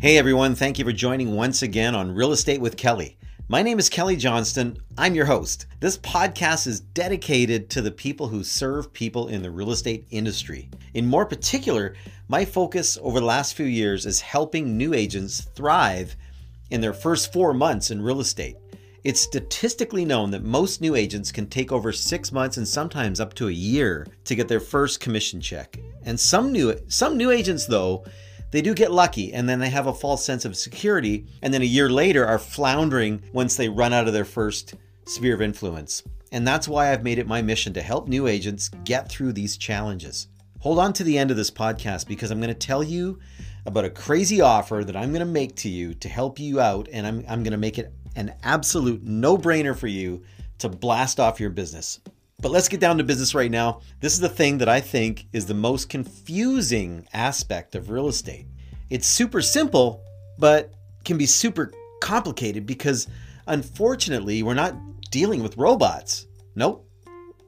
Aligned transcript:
Hey 0.00 0.16
everyone, 0.16 0.54
thank 0.54 0.78
you 0.78 0.86
for 0.86 0.94
joining 0.94 1.36
once 1.36 1.60
again 1.60 1.94
on 1.94 2.14
Real 2.14 2.32
Estate 2.32 2.62
with 2.62 2.78
Kelly. 2.78 3.18
My 3.48 3.62
name 3.62 3.78
is 3.78 3.90
Kelly 3.90 4.16
Johnston. 4.16 4.78
I'm 4.96 5.14
your 5.14 5.26
host. 5.26 5.66
This 5.78 5.98
podcast 5.98 6.66
is 6.66 6.80
dedicated 6.80 7.68
to 7.68 7.82
the 7.82 7.90
people 7.90 8.26
who 8.26 8.42
serve 8.42 8.94
people 8.94 9.28
in 9.28 9.42
the 9.42 9.50
real 9.50 9.72
estate 9.72 10.06
industry. 10.08 10.70
In 10.94 11.06
more 11.06 11.26
particular, 11.26 11.96
my 12.28 12.46
focus 12.46 12.96
over 13.02 13.20
the 13.20 13.26
last 13.26 13.52
few 13.52 13.66
years 13.66 14.06
is 14.06 14.22
helping 14.22 14.74
new 14.74 14.94
agents 14.94 15.42
thrive 15.54 16.16
in 16.70 16.80
their 16.80 16.94
first 16.94 17.30
four 17.30 17.52
months 17.52 17.90
in 17.90 18.00
real 18.00 18.20
estate. 18.20 18.56
It's 19.04 19.20
statistically 19.20 20.06
known 20.06 20.30
that 20.30 20.42
most 20.42 20.80
new 20.80 20.94
agents 20.94 21.30
can 21.30 21.46
take 21.46 21.72
over 21.72 21.92
six 21.92 22.32
months 22.32 22.56
and 22.56 22.66
sometimes 22.66 23.20
up 23.20 23.34
to 23.34 23.48
a 23.48 23.52
year 23.52 24.06
to 24.24 24.34
get 24.34 24.48
their 24.48 24.60
first 24.60 24.98
commission 24.98 25.42
check. 25.42 25.78
And 26.06 26.18
some 26.18 26.52
new 26.52 26.74
some 26.88 27.18
new 27.18 27.30
agents 27.30 27.66
though 27.66 28.06
they 28.50 28.62
do 28.62 28.74
get 28.74 28.92
lucky 28.92 29.32
and 29.32 29.48
then 29.48 29.58
they 29.58 29.70
have 29.70 29.86
a 29.86 29.94
false 29.94 30.24
sense 30.24 30.44
of 30.44 30.56
security 30.56 31.26
and 31.42 31.54
then 31.54 31.62
a 31.62 31.66
year 31.66 31.88
later 31.88 32.26
are 32.26 32.38
floundering 32.38 33.22
once 33.32 33.56
they 33.56 33.68
run 33.68 33.92
out 33.92 34.06
of 34.06 34.12
their 34.12 34.24
first 34.24 34.74
sphere 35.06 35.34
of 35.34 35.42
influence. 35.42 36.02
And 36.32 36.46
that's 36.46 36.68
why 36.68 36.92
I've 36.92 37.02
made 37.02 37.18
it 37.18 37.26
my 37.26 37.42
mission 37.42 37.72
to 37.74 37.82
help 37.82 38.08
new 38.08 38.26
agents 38.26 38.68
get 38.84 39.08
through 39.08 39.32
these 39.32 39.56
challenges. 39.56 40.28
Hold 40.60 40.78
on 40.78 40.92
to 40.94 41.04
the 41.04 41.18
end 41.18 41.30
of 41.30 41.36
this 41.36 41.50
podcast 41.50 42.06
because 42.06 42.30
I'm 42.30 42.40
going 42.40 42.48
to 42.48 42.54
tell 42.54 42.82
you 42.82 43.18
about 43.66 43.84
a 43.84 43.90
crazy 43.90 44.40
offer 44.40 44.84
that 44.84 44.96
I'm 44.96 45.10
going 45.10 45.20
to 45.20 45.26
make 45.26 45.56
to 45.56 45.68
you 45.68 45.94
to 45.94 46.08
help 46.08 46.38
you 46.38 46.60
out. 46.60 46.88
And 46.92 47.06
I'm, 47.06 47.24
I'm 47.28 47.42
going 47.42 47.52
to 47.52 47.58
make 47.58 47.78
it 47.78 47.92
an 48.16 48.34
absolute 48.42 49.02
no 49.02 49.36
brainer 49.36 49.76
for 49.76 49.86
you 49.86 50.22
to 50.58 50.68
blast 50.68 51.18
off 51.18 51.40
your 51.40 51.50
business. 51.50 52.00
But 52.40 52.52
let's 52.52 52.68
get 52.68 52.80
down 52.80 52.98
to 52.98 53.04
business 53.04 53.34
right 53.34 53.50
now. 53.50 53.80
This 54.00 54.14
is 54.14 54.20
the 54.20 54.28
thing 54.28 54.58
that 54.58 54.68
I 54.68 54.80
think 54.80 55.26
is 55.32 55.46
the 55.46 55.54
most 55.54 55.88
confusing 55.88 57.06
aspect 57.12 57.74
of 57.74 57.90
real 57.90 58.08
estate. 58.08 58.46
It's 58.88 59.06
super 59.06 59.42
simple, 59.42 60.02
but 60.38 60.72
can 61.04 61.18
be 61.18 61.26
super 61.26 61.72
complicated 62.00 62.66
because 62.66 63.08
unfortunately, 63.46 64.42
we're 64.42 64.54
not 64.54 64.74
dealing 65.10 65.42
with 65.42 65.56
robots. 65.56 66.26
Nope. 66.54 66.86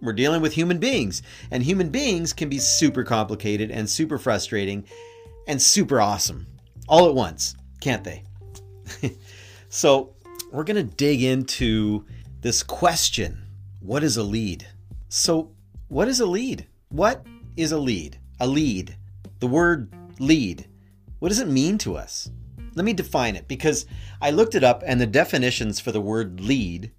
We're 0.03 0.13
dealing 0.13 0.43
with 0.43 0.53
human 0.53 0.79
beings, 0.79 1.23
and 1.53 1.63
human 1.63 1.89
beings 1.89 2.33
can 2.33 2.49
be 2.49 2.59
super 2.59 3.05
complicated 3.05 3.71
and 3.71 3.89
super 3.89 4.19
frustrating 4.19 4.85
and 5.47 5.63
super 5.63 6.01
awesome 6.01 6.47
all 6.89 7.09
at 7.09 7.15
once, 7.15 7.57
can't 7.81 8.03
they? 8.05 8.25
so, 9.69 10.15
we're 10.51 10.65
going 10.65 10.77
to 10.77 10.97
dig 10.97 11.23
into 11.23 12.05
this 12.41 12.63
question 12.63 13.47
What 13.81 14.03
is 14.03 14.17
a 14.17 14.23
lead? 14.23 14.67
So, 15.15 15.51
what 15.89 16.09
is 16.09 16.21
a 16.21 16.27
lead? 16.27 16.67
What 16.89 17.27
is 17.55 17.73
a 17.73 17.79
lead? 17.79 18.17
A 18.41 18.47
lead. 18.47 18.97
The 19.41 19.47
word 19.47 19.93
lead. 20.19 20.67
What 21.19 21.29
does 21.29 21.39
it 21.39 21.49
mean 21.49 21.77
to 21.79 21.99
us? 21.99 22.31
Let 22.75 22.87
me 22.87 22.95
define 22.95 23.37
it 23.37 23.47
because 23.47 23.85
I 24.23 24.31
looked 24.31 24.55
it 24.55 24.65
up 24.65 24.83
and 24.87 24.99
the 24.99 25.07
definitions 25.07 25.81
for 25.81 25.93
the 25.93 26.01
word 26.01 26.41
lead 26.41 26.93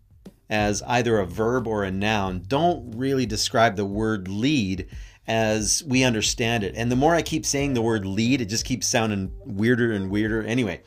as 0.48 0.84
either 0.84 1.18
a 1.18 1.26
verb 1.26 1.66
or 1.66 1.86
a 1.86 1.90
noun 1.90 2.44
don't 2.48 2.96
really 2.96 3.26
describe 3.26 3.78
the 3.78 3.86
word 3.86 4.28
lead 4.28 4.90
as 5.26 5.82
we 5.88 6.04
understand 6.04 6.64
it. 6.64 6.76
And 6.78 6.92
the 6.92 6.96
more 6.96 7.16
I 7.16 7.24
keep 7.24 7.48
saying 7.48 7.74
the 7.74 7.82
word 7.82 8.06
lead, 8.06 8.42
it 8.42 8.46
just 8.46 8.64
keeps 8.64 8.86
sounding 8.86 9.32
weirder 9.44 9.92
and 9.92 10.12
weirder. 10.12 10.44
Anyway, 10.44 10.84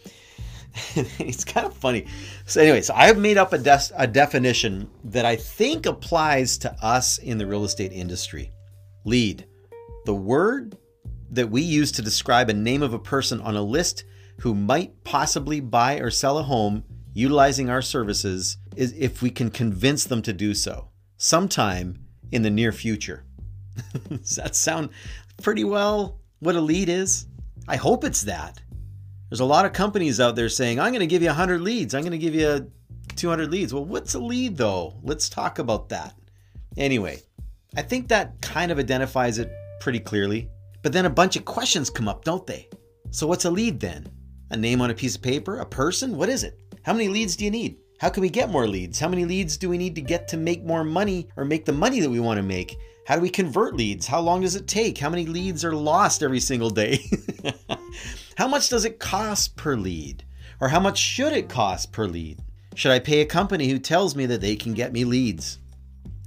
it's 1.19 1.45
kind 1.45 1.67
of 1.67 1.75
funny. 1.75 2.07
So 2.45 2.61
anyway, 2.61 2.83
so 2.83 2.95
I 2.95 3.07
have 3.07 3.19
made 3.19 3.39
up 3.39 3.53
a, 3.53 3.59
des- 3.59 3.93
a 3.97 4.07
definition 4.07 4.91
that 5.05 5.25
I 5.25 5.37
think 5.37 5.87
applies 5.87 6.59
to 6.59 6.73
us 6.85 7.19
in 7.19 7.39
the 7.39 7.47
real 7.47 7.65
estate 7.65 7.93
industry. 7.93 8.53
Lead, 9.05 9.47
the 10.05 10.15
word 10.15 10.77
that 11.31 11.51
we 11.51 11.63
use 11.63 11.93
to 11.93 12.03
describe 12.03 12.51
a 12.51 12.55
name 12.55 12.83
of 12.83 12.93
a 12.93 12.99
person 12.99 13.41
on 13.41 13.57
a 13.57 13.63
list 13.63 14.05
who 14.41 14.55
might 14.55 15.03
possibly 15.03 15.61
buy 15.61 15.97
or 15.97 16.11
sell 16.11 16.39
a 16.39 16.43
home 16.43 16.85
utilizing 17.15 17.71
our 17.71 17.83
services 17.83 18.59
is 18.77 18.93
if 18.93 19.23
we 19.23 19.31
can 19.31 19.51
convince 19.51 20.05
them 20.05 20.21
to 20.21 20.33
do 20.33 20.53
so 20.53 20.91
sometime 21.17 21.99
in 22.31 22.43
the 22.43 22.51
near 22.51 22.73
future. 22.73 23.25
Does 24.11 24.37
that 24.37 24.55
sound 24.55 24.91
pretty 25.43 25.65
well 25.65 26.21
what 26.41 26.57
a 26.57 26.61
lead 26.61 26.89
is? 26.91 27.27
I 27.67 27.77
hope 27.77 28.05
it's 28.05 28.23
that. 28.23 28.61
There's 29.29 29.41
a 29.41 29.45
lot 29.45 29.67
of 29.67 29.73
companies 29.73 30.21
out 30.21 30.37
there 30.37 30.49
saying, 30.49 30.79
I'm 30.79 30.93
going 30.93 31.01
to 31.01 31.07
give 31.07 31.23
you 31.23 31.29
100 31.29 31.61
leads. 31.61 31.95
I'm 31.95 32.03
going 32.03 32.13
to 32.13 32.19
give 32.19 32.35
you 32.35 32.71
200 33.17 33.51
leads. 33.51 33.75
Well, 33.75 33.85
what's 33.85 34.15
a 34.15 34.19
lead 34.19 34.57
though? 34.57 34.95
Let's 35.03 35.29
talk 35.29 35.59
about 35.59 35.89
that. 35.89 36.15
Anyway, 36.77 37.21
I 37.77 37.83
think 37.83 38.09
that 38.09 38.41
kind 38.41 38.71
of 38.71 38.79
identifies 38.79 39.39
it 39.39 39.51
pretty 39.81 40.01
clearly. 40.01 40.49
But 40.83 40.93
then 40.93 41.07
a 41.07 41.11
bunch 41.11 41.37
of 41.37 41.45
questions 41.45 41.91
come 41.91 42.07
up, 42.07 42.25
don't 42.25 42.47
they? 42.47 42.69
So, 43.11 43.27
what's 43.27 43.45
a 43.45 43.51
lead 43.51 43.81
then? 43.81 44.07
A 44.51 44.57
name 44.57 44.81
on 44.81 44.91
a 44.91 44.95
piece 44.95 45.17
of 45.17 45.23
paper? 45.23 45.59
A 45.59 45.67
person? 45.67 46.17
What 46.17 46.29
is 46.29 46.45
it? 46.45 46.61
How 46.85 46.93
many 46.93 47.09
leads 47.09 47.35
do 47.35 47.45
you 47.45 47.51
need? 47.51 47.79
How 47.99 48.11
can 48.11 48.21
we 48.21 48.29
get 48.29 48.51
more 48.51 48.69
leads? 48.69 49.01
How 49.01 49.09
many 49.09 49.25
leads 49.25 49.57
do 49.57 49.69
we 49.69 49.79
need 49.79 49.97
to 49.97 50.03
get 50.03 50.29
to 50.29 50.37
make 50.37 50.63
more 50.63 50.85
money 50.85 51.29
or 51.37 51.45
make 51.45 51.65
the 51.65 51.73
money 51.73 51.99
that 52.01 52.11
we 52.11 52.21
want 52.21 52.37
to 52.37 52.43
make? 52.43 52.77
How 53.07 53.15
do 53.15 53.23
we 53.23 53.31
convert 53.31 53.77
leads? 53.77 54.09
How 54.09 54.21
long 54.21 54.41
does 54.41 54.57
it 54.57 54.67
take? 54.67 54.99
How 54.99 55.09
many 55.09 55.27
leads 55.27 55.65
are 55.65 55.73
lost 55.73 56.25
every 56.25 56.41
single 56.41 56.71
day? 56.71 57.09
How 58.37 58.49
much 58.49 58.69
does 58.69 58.85
it 58.85 58.99
cost 58.99 59.55
per 59.55 59.77
lead? 59.77 60.25
Or 60.61 60.69
how 60.69 60.81
much 60.81 60.99
should 60.99 61.33
it 61.33 61.49
cost 61.49 61.93
per 61.93 62.07
lead? 62.07 62.41
Should 62.75 62.91
I 62.91 62.99
pay 62.99 63.21
a 63.21 63.27
company 63.27 63.69
who 63.69 63.79
tells 63.79 64.17
me 64.17 64.27
that 64.27 64.41
they 64.41 64.57
can 64.57 64.75
get 64.75 64.93
me 64.93 65.05
leads? 65.05 65.59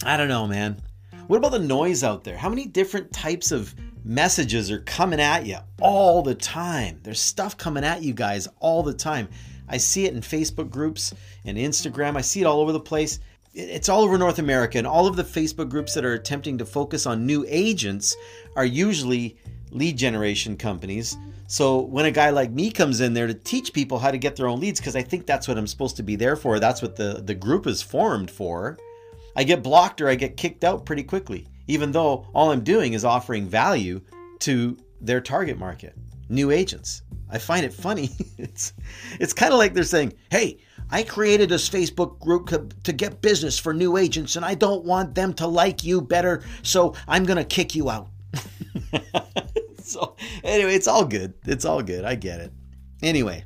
I 0.06 0.16
don't 0.16 0.28
know, 0.29 0.47
man. 0.47 0.81
What 1.28 1.38
about 1.38 1.51
the 1.51 1.59
noise 1.59 2.03
out 2.03 2.23
there? 2.23 2.38
How 2.38 2.50
many 2.50 2.66
different 2.66 3.11
types 3.11 3.51
of 3.51 3.75
messages 4.06 4.72
are 4.72 4.79
coming 4.81 5.19
at 5.19 5.46
you 5.46 5.57
all 5.81 6.22
the 6.22 6.35
time? 6.35 7.00
There's 7.03 7.19
stuff 7.19 7.57
coming 7.57 7.84
at 7.84 8.03
you 8.03 8.13
guys 8.13 8.47
all 8.59 8.84
the 8.84 8.94
time. 8.94 9.28
I 9.67 9.78
see 9.78 10.06
it 10.06 10.13
in 10.13 10.22
Facebook 10.22 10.69
groups 10.69 11.13
and 11.46 11.57
Instagram. 11.57 12.16
I 12.16 12.22
see 12.22 12.41
it 12.41 12.46
all 12.46 12.61
over 12.61 12.72
the 12.72 12.79
place. 12.79 13.19
It's 13.53 13.89
all 13.89 14.01
over 14.01 14.17
North 14.17 14.39
America, 14.39 14.77
and 14.77 14.87
all 14.87 15.07
of 15.07 15.15
the 15.15 15.23
Facebook 15.23 15.69
groups 15.69 15.93
that 15.95 16.05
are 16.05 16.13
attempting 16.13 16.57
to 16.59 16.65
focus 16.65 17.05
on 17.05 17.25
new 17.25 17.45
agents 17.47 18.15
are 18.55 18.65
usually 18.65 19.37
lead 19.71 19.97
generation 19.97 20.55
companies 20.55 21.17
so 21.51 21.79
when 21.79 22.05
a 22.05 22.11
guy 22.11 22.29
like 22.29 22.51
me 22.51 22.69
comes 22.69 23.01
in 23.01 23.15
there 23.15 23.25
to 23.25 23.33
teach 23.33 23.73
people 23.73 23.97
how 23.97 24.11
to 24.11 24.19
get 24.19 24.35
their 24.35 24.47
own 24.47 24.59
leads, 24.59 24.79
because 24.79 24.95
I 24.95 25.01
think 25.01 25.25
that's 25.25 25.47
what 25.47 25.57
I'm 25.57 25.65
supposed 25.65 25.97
to 25.97 26.03
be 26.03 26.15
there 26.15 26.35
for, 26.35 26.59
that's 26.59 26.79
what 26.79 26.95
the, 26.95 27.23
the 27.25 27.33
group 27.33 27.65
is 27.65 27.81
formed 27.81 28.29
for, 28.29 28.77
I 29.35 29.43
get 29.43 29.63
blocked 29.63 29.99
or 29.99 30.07
I 30.07 30.13
get 30.13 30.37
kicked 30.37 30.63
out 30.63 30.85
pretty 30.85 31.01
quickly, 31.01 31.47
even 31.66 31.91
though 31.91 32.27
all 32.35 32.51
I'm 32.51 32.63
doing 32.63 32.93
is 32.93 33.03
offering 33.03 33.47
value 33.47 33.99
to 34.41 34.77
their 35.01 35.21
target 35.21 35.57
market, 35.57 35.95
new 36.29 36.51
agents. 36.51 37.01
I 37.31 37.39
find 37.39 37.66
it 37.66 37.73
funny. 37.73 38.11
it's 38.37 38.73
it's 39.19 39.33
kind 39.33 39.51
of 39.51 39.57
like 39.57 39.73
they're 39.73 39.83
saying, 39.83 40.13
"Hey, 40.29 40.59
I 40.91 41.03
created 41.03 41.50
this 41.50 41.69
Facebook 41.69 42.19
group 42.19 42.50
to 42.83 42.94
get 42.94 43.22
business 43.22 43.59
for 43.59 43.73
new 43.73 43.97
agents 43.97 44.35
and 44.35 44.44
I 44.45 44.55
don't 44.55 44.85
want 44.85 45.16
them 45.16 45.33
to 45.35 45.47
like 45.47 45.83
you 45.83 46.01
better, 46.01 46.44
so 46.63 46.95
I'm 47.07 47.25
going 47.25 47.38
to 47.38 47.44
kick 47.44 47.75
you 47.75 47.89
out." 47.89 48.07
so 49.83 50.16
anyway, 50.44 50.75
it's 50.75 50.88
all 50.88 51.05
good. 51.05 51.33
It's 51.45 51.66
all 51.66 51.81
good. 51.81 52.05
I 52.05 52.16
get 52.16 52.41
it. 52.41 52.51
Anyway, 53.01 53.44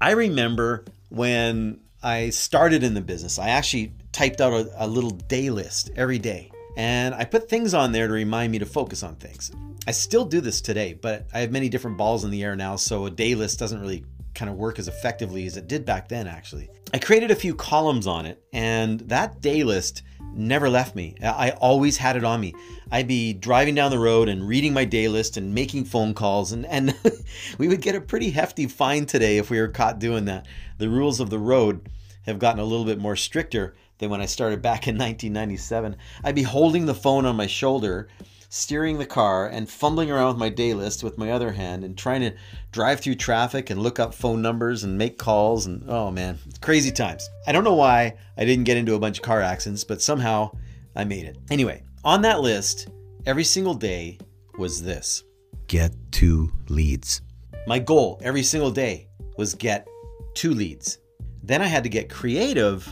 I 0.00 0.12
remember 0.12 0.84
when 1.08 1.80
I 2.02 2.30
started 2.30 2.82
in 2.82 2.94
the 2.94 3.00
business, 3.00 3.38
I 3.38 3.50
actually 3.50 3.92
typed 4.12 4.40
out 4.40 4.52
a, 4.52 4.84
a 4.84 4.86
little 4.86 5.10
day 5.10 5.50
list 5.50 5.90
every 5.96 6.18
day. 6.18 6.50
And 6.76 7.14
I 7.14 7.24
put 7.24 7.48
things 7.48 7.72
on 7.72 7.92
there 7.92 8.08
to 8.08 8.12
remind 8.12 8.52
me 8.52 8.58
to 8.58 8.66
focus 8.66 9.02
on 9.02 9.16
things. 9.16 9.52
I 9.86 9.92
still 9.92 10.24
do 10.24 10.40
this 10.40 10.60
today, 10.60 10.94
but 10.94 11.26
I 11.32 11.40
have 11.40 11.52
many 11.52 11.68
different 11.68 11.96
balls 11.98 12.24
in 12.24 12.30
the 12.30 12.42
air 12.42 12.56
now, 12.56 12.76
so 12.76 13.06
a 13.06 13.10
day 13.10 13.34
list 13.34 13.58
doesn't 13.58 13.80
really 13.80 14.04
kind 14.34 14.50
of 14.50 14.56
work 14.56 14.78
as 14.78 14.88
effectively 14.88 15.46
as 15.46 15.56
it 15.56 15.68
did 15.68 15.84
back 15.84 16.08
then, 16.08 16.26
actually. 16.26 16.68
I 16.92 16.98
created 16.98 17.30
a 17.30 17.36
few 17.36 17.54
columns 17.54 18.06
on 18.06 18.26
it, 18.26 18.42
and 18.52 19.00
that 19.00 19.40
day 19.40 19.64
list 19.64 20.02
never 20.36 20.68
left 20.68 20.94
me. 20.94 21.14
I 21.22 21.50
always 21.50 21.96
had 21.96 22.16
it 22.16 22.24
on 22.24 22.40
me. 22.40 22.54
I'd 22.90 23.08
be 23.08 23.32
driving 23.32 23.74
down 23.74 23.90
the 23.90 23.98
road 23.98 24.28
and 24.28 24.46
reading 24.46 24.72
my 24.72 24.84
day 24.84 25.08
list 25.08 25.36
and 25.36 25.54
making 25.54 25.84
phone 25.84 26.14
calls, 26.14 26.52
and, 26.52 26.66
and 26.66 26.94
we 27.58 27.68
would 27.68 27.80
get 27.80 27.94
a 27.94 28.00
pretty 28.00 28.30
hefty 28.30 28.66
fine 28.66 29.06
today 29.06 29.38
if 29.38 29.50
we 29.50 29.60
were 29.60 29.68
caught 29.68 29.98
doing 29.98 30.24
that. 30.26 30.46
The 30.78 30.88
rules 30.88 31.20
of 31.20 31.30
the 31.30 31.38
road 31.38 31.88
have 32.26 32.38
gotten 32.38 32.60
a 32.60 32.64
little 32.64 32.84
bit 32.84 32.98
more 32.98 33.16
stricter 33.16 33.74
than 33.98 34.10
when 34.10 34.20
I 34.20 34.26
started 34.26 34.62
back 34.62 34.88
in 34.88 34.94
1997. 34.98 35.96
I'd 36.22 36.34
be 36.34 36.42
holding 36.42 36.86
the 36.86 36.94
phone 36.94 37.26
on 37.26 37.36
my 37.36 37.46
shoulder 37.46 38.08
steering 38.54 38.98
the 38.98 39.06
car 39.06 39.48
and 39.48 39.68
fumbling 39.68 40.12
around 40.12 40.28
with 40.28 40.36
my 40.36 40.48
day 40.48 40.74
list 40.74 41.02
with 41.02 41.18
my 41.18 41.32
other 41.32 41.50
hand 41.50 41.82
and 41.82 41.98
trying 41.98 42.20
to 42.20 42.32
drive 42.70 43.00
through 43.00 43.16
traffic 43.16 43.68
and 43.68 43.82
look 43.82 43.98
up 43.98 44.14
phone 44.14 44.40
numbers 44.40 44.84
and 44.84 44.96
make 44.96 45.18
calls 45.18 45.66
and 45.66 45.82
oh 45.88 46.08
man, 46.08 46.38
crazy 46.60 46.92
times. 46.92 47.28
I 47.48 47.52
don't 47.52 47.64
know 47.64 47.74
why 47.74 48.14
I 48.38 48.44
didn't 48.44 48.64
get 48.64 48.76
into 48.76 48.94
a 48.94 48.98
bunch 49.00 49.18
of 49.18 49.24
car 49.24 49.40
accidents, 49.40 49.82
but 49.82 50.00
somehow 50.00 50.56
I 50.94 51.02
made 51.02 51.24
it. 51.24 51.36
Anyway, 51.50 51.82
on 52.04 52.22
that 52.22 52.42
list, 52.42 52.90
every 53.26 53.42
single 53.42 53.74
day 53.74 54.18
was 54.56 54.80
this 54.80 55.24
get 55.66 55.92
two 56.12 56.52
leads. 56.68 57.22
My 57.66 57.80
goal 57.80 58.20
every 58.22 58.44
single 58.44 58.70
day 58.70 59.08
was 59.36 59.54
get 59.54 59.88
two 60.34 60.54
leads. 60.54 60.98
Then 61.42 61.60
I 61.60 61.66
had 61.66 61.82
to 61.82 61.90
get 61.90 62.08
creative 62.08 62.88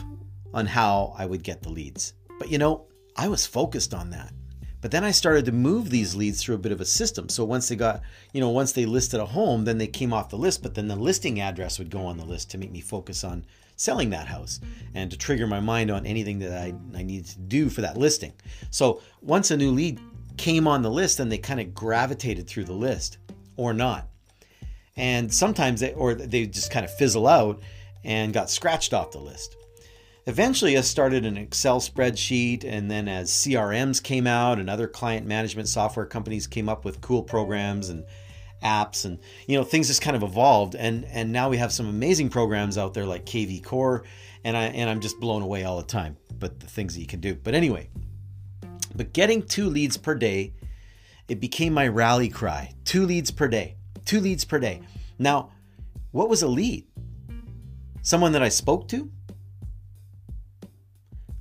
on 0.53 0.65
how 0.65 1.15
I 1.17 1.25
would 1.25 1.41
get 1.41 1.63
the 1.63 1.69
leads. 1.69 2.15
But 2.37 2.49
you 2.49 2.57
know, 2.57 2.87
I 3.15 3.29
was 3.29 3.45
focused 3.45 3.93
on 3.93 4.09
that. 4.09 4.33
But 4.83 4.91
then 4.91 5.05
I 5.05 5.11
started 5.11 5.45
to 5.45 5.53
move 5.53 5.89
these 5.89 6.13
leads 6.13 6.43
through 6.43 6.55
a 6.55 6.59
bit 6.59 6.73
of 6.73 6.81
a 6.81 6.85
system. 6.85 7.29
So 7.29 7.45
once 7.45 7.69
they 7.69 7.77
got, 7.77 8.01
you 8.33 8.41
know, 8.41 8.49
once 8.49 8.73
they 8.73 8.85
listed 8.85 9.21
a 9.21 9.25
home, 9.25 9.63
then 9.63 9.77
they 9.77 9.87
came 9.87 10.11
off 10.11 10.29
the 10.29 10.37
list, 10.37 10.61
but 10.61 10.75
then 10.75 10.89
the 10.89 10.97
listing 10.97 11.39
address 11.39 11.79
would 11.79 11.89
go 11.89 12.05
on 12.05 12.17
the 12.17 12.25
list 12.25 12.51
to 12.51 12.57
make 12.57 12.69
me 12.69 12.81
focus 12.81 13.23
on 13.23 13.45
selling 13.77 14.09
that 14.09 14.27
house 14.27 14.59
and 14.93 15.09
to 15.09 15.17
trigger 15.17 15.47
my 15.47 15.61
mind 15.61 15.89
on 15.89 16.05
anything 16.05 16.39
that 16.39 16.51
I, 16.51 16.73
I 16.93 17.01
needed 17.01 17.27
to 17.27 17.39
do 17.39 17.69
for 17.69 17.79
that 17.79 17.95
listing. 17.95 18.33
So 18.71 19.01
once 19.21 19.51
a 19.51 19.57
new 19.57 19.71
lead 19.71 20.01
came 20.35 20.67
on 20.67 20.81
the 20.81 20.91
list, 20.91 21.17
then 21.17 21.29
they 21.29 21.37
kind 21.37 21.61
of 21.61 21.73
gravitated 21.73 22.45
through 22.45 22.65
the 22.65 22.73
list 22.73 23.19
or 23.55 23.73
not. 23.73 24.09
And 24.97 25.33
sometimes 25.33 25.79
they, 25.79 25.93
or 25.93 26.13
they 26.13 26.45
just 26.45 26.71
kind 26.71 26.83
of 26.83 26.93
fizzle 26.93 27.25
out 27.25 27.61
and 28.03 28.33
got 28.33 28.49
scratched 28.49 28.93
off 28.93 29.11
the 29.11 29.19
list. 29.19 29.55
Eventually, 30.25 30.77
I 30.77 30.81
started 30.81 31.25
an 31.25 31.35
Excel 31.35 31.81
spreadsheet, 31.81 32.63
and 32.63 32.89
then 32.89 33.09
as 33.09 33.29
CRMs 33.29 34.01
came 34.01 34.25
out 34.25 34.57
and 34.57 34.69
other 34.69 34.87
client 34.87 35.27
management 35.27 35.67
software 35.67 36.05
companies 36.05 36.47
came 36.47 36.69
up 36.69 36.85
with 36.85 37.01
cool 37.01 37.23
programs 37.23 37.89
and 37.89 38.05
apps, 38.63 39.03
and 39.03 39.19
you 39.47 39.57
know 39.57 39.65
things 39.65 39.87
just 39.87 40.01
kind 40.01 40.15
of 40.15 40.23
evolved, 40.23 40.75
and 40.75 41.03
and 41.05 41.31
now 41.33 41.49
we 41.49 41.57
have 41.57 41.73
some 41.73 41.89
amazing 41.89 42.29
programs 42.29 42.77
out 42.77 42.93
there 42.93 43.05
like 43.05 43.25
kvCORE, 43.25 44.03
and 44.45 44.55
I 44.55 44.63
and 44.65 44.89
I'm 44.89 45.01
just 45.01 45.19
blown 45.19 45.41
away 45.41 45.65
all 45.65 45.77
the 45.77 45.83
time. 45.83 46.15
But 46.39 46.61
the 46.61 46.67
things 46.67 46.93
that 46.95 47.01
you 47.01 47.07
can 47.07 47.19
do. 47.19 47.35
But 47.35 47.53
anyway, 47.53 47.89
but 48.95 49.11
getting 49.11 49.41
two 49.41 49.69
leads 49.69 49.97
per 49.97 50.15
day, 50.15 50.53
it 51.27 51.41
became 51.41 51.73
my 51.73 51.89
rally 51.89 52.29
cry. 52.29 52.73
Two 52.85 53.05
leads 53.05 53.29
per 53.29 53.49
day. 53.49 53.75
Two 54.05 54.21
leads 54.21 54.45
per 54.45 54.59
day. 54.59 54.81
Now, 55.19 55.51
what 56.11 56.29
was 56.29 56.43
a 56.43 56.47
lead? 56.47 56.85
Someone 58.01 58.31
that 58.33 58.43
I 58.43 58.49
spoke 58.49 58.87
to? 58.89 59.11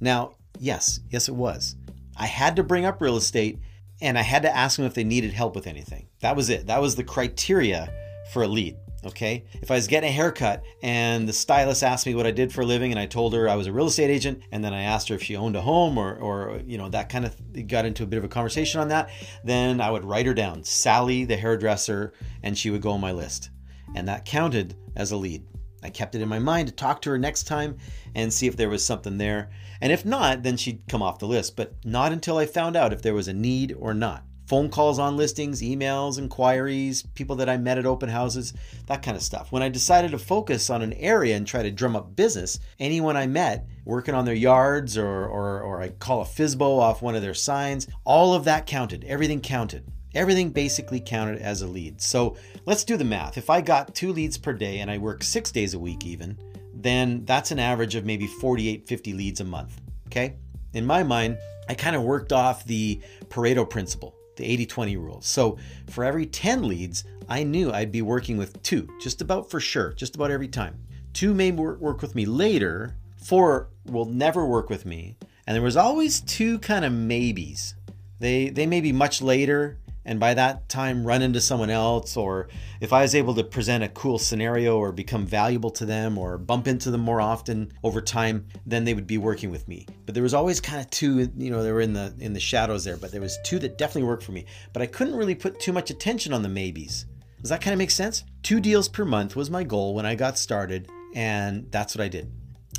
Now, 0.03 0.35
yes, 0.59 0.99
yes, 1.11 1.29
it 1.29 1.35
was. 1.35 1.77
I 2.17 2.27
had 2.27 2.57
to 2.57 2.65
bring 2.65 2.85
up 2.85 3.01
real 3.01 3.17
estate 3.17 3.61
and 4.01 4.19
I 4.19 4.23
had 4.23 4.43
to 4.43 4.55
ask 4.55 4.77
them 4.77 4.85
if 4.85 4.95
they 4.95 5.05
needed 5.05 5.33
help 5.33 5.55
with 5.55 5.69
anything. 5.69 6.09
That 6.21 6.35
was 6.35 6.51
it. 6.51 6.67
That 6.67 6.83
was 6.83 6.97
the 6.97 7.05
criteria 7.05 7.89
for 8.33 8.43
a 8.43 8.49
lead. 8.49 8.77
Okay. 9.05 9.45
If 9.55 9.71
I 9.71 9.77
was 9.77 9.87
getting 9.87 10.11
a 10.11 10.13
haircut 10.13 10.65
and 10.83 11.29
the 11.29 11.33
stylist 11.33 11.85
asked 11.85 12.07
me 12.07 12.17
what 12.17 12.27
I 12.27 12.33
did 12.33 12.53
for 12.53 12.63
a 12.63 12.67
living 12.67 12.91
and 12.91 12.99
I 12.99 13.07
told 13.07 13.33
her 13.33 13.49
I 13.49 13.55
was 13.55 13.69
a 13.69 13.73
real 13.73 13.87
estate 13.87 14.11
agent 14.11 14.43
and 14.51 14.65
then 14.65 14.75
I 14.75 14.83
asked 14.83 15.09
her 15.09 15.15
if 15.15 15.23
she 15.23 15.37
owned 15.37 15.55
a 15.55 15.61
home 15.61 15.97
or, 15.97 16.17
or 16.17 16.61
you 16.67 16.79
know, 16.79 16.89
that 16.89 17.09
kind 17.09 17.25
of 17.25 17.37
got 17.69 17.85
into 17.85 18.03
a 18.03 18.07
bit 18.07 18.19
of 18.19 18.25
a 18.25 18.29
conversation 18.29 18.81
on 18.81 18.89
that, 18.89 19.09
then 19.45 19.81
I 19.81 19.91
would 19.91 20.05
write 20.05 20.27
her 20.27 20.35
down, 20.35 20.65
Sally, 20.65 21.25
the 21.25 21.37
hairdresser, 21.37 22.13
and 22.43 22.59
she 22.59 22.71
would 22.71 22.83
go 22.83 22.91
on 22.91 23.01
my 23.01 23.13
list. 23.13 23.51
And 23.95 24.09
that 24.09 24.25
counted 24.25 24.75
as 24.97 25.13
a 25.13 25.17
lead. 25.17 25.45
I 25.83 25.91
kept 25.91 26.15
it 26.15 26.23
in 26.23 26.29
my 26.29 26.39
mind 26.39 26.69
to 26.69 26.75
talk 26.75 27.03
to 27.03 27.11
her 27.11 27.19
next 27.19 27.45
time 27.45 27.79
and 28.15 28.33
see 28.33 28.47
if 28.47 28.57
there 28.57 28.69
was 28.69 28.85
something 28.85 29.19
there. 29.19 29.51
And 29.81 29.93
if 29.93 30.05
not, 30.05 30.43
then 30.43 30.57
she'd 30.57 30.87
come 30.89 31.03
off 31.03 31.19
the 31.19 31.27
list, 31.27 31.57
but 31.57 31.75
not 31.85 32.13
until 32.13 32.39
I 32.39 32.47
found 32.47 32.77
out 32.77 32.93
if 32.93 33.03
there 33.03 33.15
was 33.15 33.29
a 33.29 33.33
need 33.33 33.75
or 33.79 33.95
not. 33.95 34.25
Phone 34.47 34.69
calls 34.69 34.99
on 34.99 35.17
listings, 35.17 35.63
emails, 35.63 36.19
inquiries, 36.19 37.03
people 37.15 37.37
that 37.37 37.49
I 37.49 37.57
met 37.57 37.79
at 37.79 37.87
open 37.87 38.09
houses, 38.09 38.53
that 38.87 39.03
kind 39.03 39.17
of 39.17 39.23
stuff. 39.23 39.51
When 39.51 39.63
I 39.63 39.69
decided 39.69 40.11
to 40.11 40.19
focus 40.19 40.69
on 40.69 40.83
an 40.83 40.93
area 40.95 41.37
and 41.37 41.47
try 41.47 41.63
to 41.63 41.71
drum 41.71 41.97
up 41.97 42.15
business, 42.15 42.59
anyone 42.79 43.17
I 43.17 43.27
met 43.27 43.67
working 43.85 44.15
on 44.15 44.25
their 44.25 44.35
yards 44.35 44.99
or, 44.99 45.25
or, 45.27 45.63
or 45.63 45.81
I 45.81 45.89
call 45.89 46.21
a 46.21 46.25
FSBO 46.25 46.81
off 46.81 47.03
one 47.03 47.15
of 47.15 47.23
their 47.23 47.35
signs, 47.35 47.89
all 48.05 48.35
of 48.35 48.45
that 48.45 48.67
counted. 48.67 49.05
Everything 49.05 49.41
counted. 49.41 49.87
Everything 50.15 50.51
basically 50.51 51.01
counted 51.01 51.41
as 51.41 51.63
a 51.63 51.67
lead. 51.67 52.01
So 52.01 52.37
let's 52.67 52.85
do 52.85 52.97
the 52.97 53.05
math. 53.05 53.39
If 53.39 53.51
I 53.51 53.61
got 53.61 53.95
two 53.95 54.13
leads 54.13 54.37
per 54.37 54.53
day 54.53 54.81
and 54.81 54.91
I 54.91 54.99
work 54.99 55.23
six 55.23 55.51
days 55.51 55.75
a 55.75 55.79
week, 55.79 56.05
even, 56.05 56.37
then 56.75 57.25
that's 57.25 57.51
an 57.51 57.59
average 57.59 57.95
of 57.95 58.05
maybe 58.05 58.27
48, 58.27 58.87
50 58.87 59.13
leads 59.13 59.41
a 59.41 59.45
month. 59.45 59.81
Okay. 60.07 60.37
In 60.75 60.87
my 60.87 61.03
mind, 61.03 61.39
I 61.69 61.75
kind 61.75 61.97
of 61.97 62.03
worked 62.03 62.33
off 62.33 62.65
the 62.65 63.01
Pareto 63.29 63.69
principle, 63.69 64.15
the 64.37 64.45
80 64.45 64.67
20 64.67 64.97
rule. 64.97 65.21
So 65.23 65.59
for 65.91 66.05
every 66.05 66.27
10 66.27 66.67
leads, 66.67 67.05
I 67.29 67.45
knew 67.45 67.73
I'd 67.73 67.93
be 67.93 68.03
working 68.03 68.37
with 68.37 68.63
two, 68.63 68.89
just 69.01 69.23
about 69.23 69.51
for 69.51 69.61
sure, 69.61 69.93
just 69.93 70.17
about 70.17 70.31
every 70.31 70.49
time. 70.49 70.79
Two 71.13 71.35
may 71.35 71.53
work 71.53 72.03
with 72.03 72.15
me 72.15 72.25
later, 72.25 72.97
four 73.17 73.69
will 73.87 74.07
never 74.07 74.45
work 74.45 74.71
with 74.71 74.85
me. 74.85 75.17
And 75.47 75.55
there 75.55 75.63
was 75.63 75.77
always 75.77 76.21
two 76.21 76.59
kind 76.59 76.85
of 76.85 76.93
maybes. 76.93 77.75
They, 78.19 78.49
they 78.49 78.67
may 78.67 78.81
be 78.81 78.93
much 78.93 79.21
later, 79.21 79.79
and 80.05 80.19
by 80.19 80.35
that 80.35 80.69
time 80.69 81.05
run 81.05 81.23
into 81.23 81.41
someone 81.41 81.71
else 81.71 82.17
or 82.17 82.49
if 82.81 82.93
i 82.93 83.03
was 83.03 83.15
able 83.15 83.35
to 83.35 83.45
present 83.45 83.85
a 83.85 83.89
cool 83.89 84.19
scenario 84.19 84.77
or 84.79 84.93
become 84.93 85.27
valuable 85.27 85.71
to 85.71 85.85
them 85.85 86.19
or 86.19 86.39
bump 86.39 86.67
into 86.67 86.91
them 86.91 87.01
more 87.01 87.21
often 87.21 87.73
over 87.83 88.01
time 88.01 88.47
then 88.67 88.85
they 88.85 88.95
would 88.95 89.07
be 89.07 89.19
working 89.19 89.51
with 89.51 89.67
me. 89.69 89.87
But 90.07 90.15
there 90.15 90.23
was 90.23 90.35
always 90.35 90.61
kind 90.61 90.81
of 90.81 90.91
two 90.91 91.31
you 91.37 91.51
know 91.51 91.63
they 91.63 91.73
were 91.73 91.81
in 91.81 91.93
the 91.93 92.15
in 92.19 92.33
the 92.33 92.41
shadows 92.41 92.85
there 92.85 92.97
but 92.97 93.13
there 93.13 93.21
was 93.21 93.39
two 93.45 93.59
that 93.61 93.79
definitely 93.79 94.09
worked 94.09 94.25
for 94.25 94.33
me. 94.33 94.47
But 94.73 94.83
i 94.83 94.87
couldn't 94.87 95.17
really 95.17 95.35
put 95.35 95.61
too 95.61 95.73
much 95.73 95.91
attention 95.91 96.33
on 96.33 96.43
the 96.43 96.49
maybes. 96.49 97.07
Does 97.41 97.51
that 97.51 97.61
kind 97.61 97.75
of 97.75 97.79
make 97.79 97.91
sense? 97.91 98.25
Two 98.43 98.61
deals 98.61 98.89
per 98.89 99.05
month 99.05 99.35
was 99.37 99.51
my 99.51 99.65
goal 99.65 99.95
when 99.95 100.07
i 100.07 100.15
got 100.15 100.39
started 100.39 100.89
and 101.15 101.71
that's 101.71 101.95
what 101.95 102.05
i 102.05 102.09
did. 102.09 102.31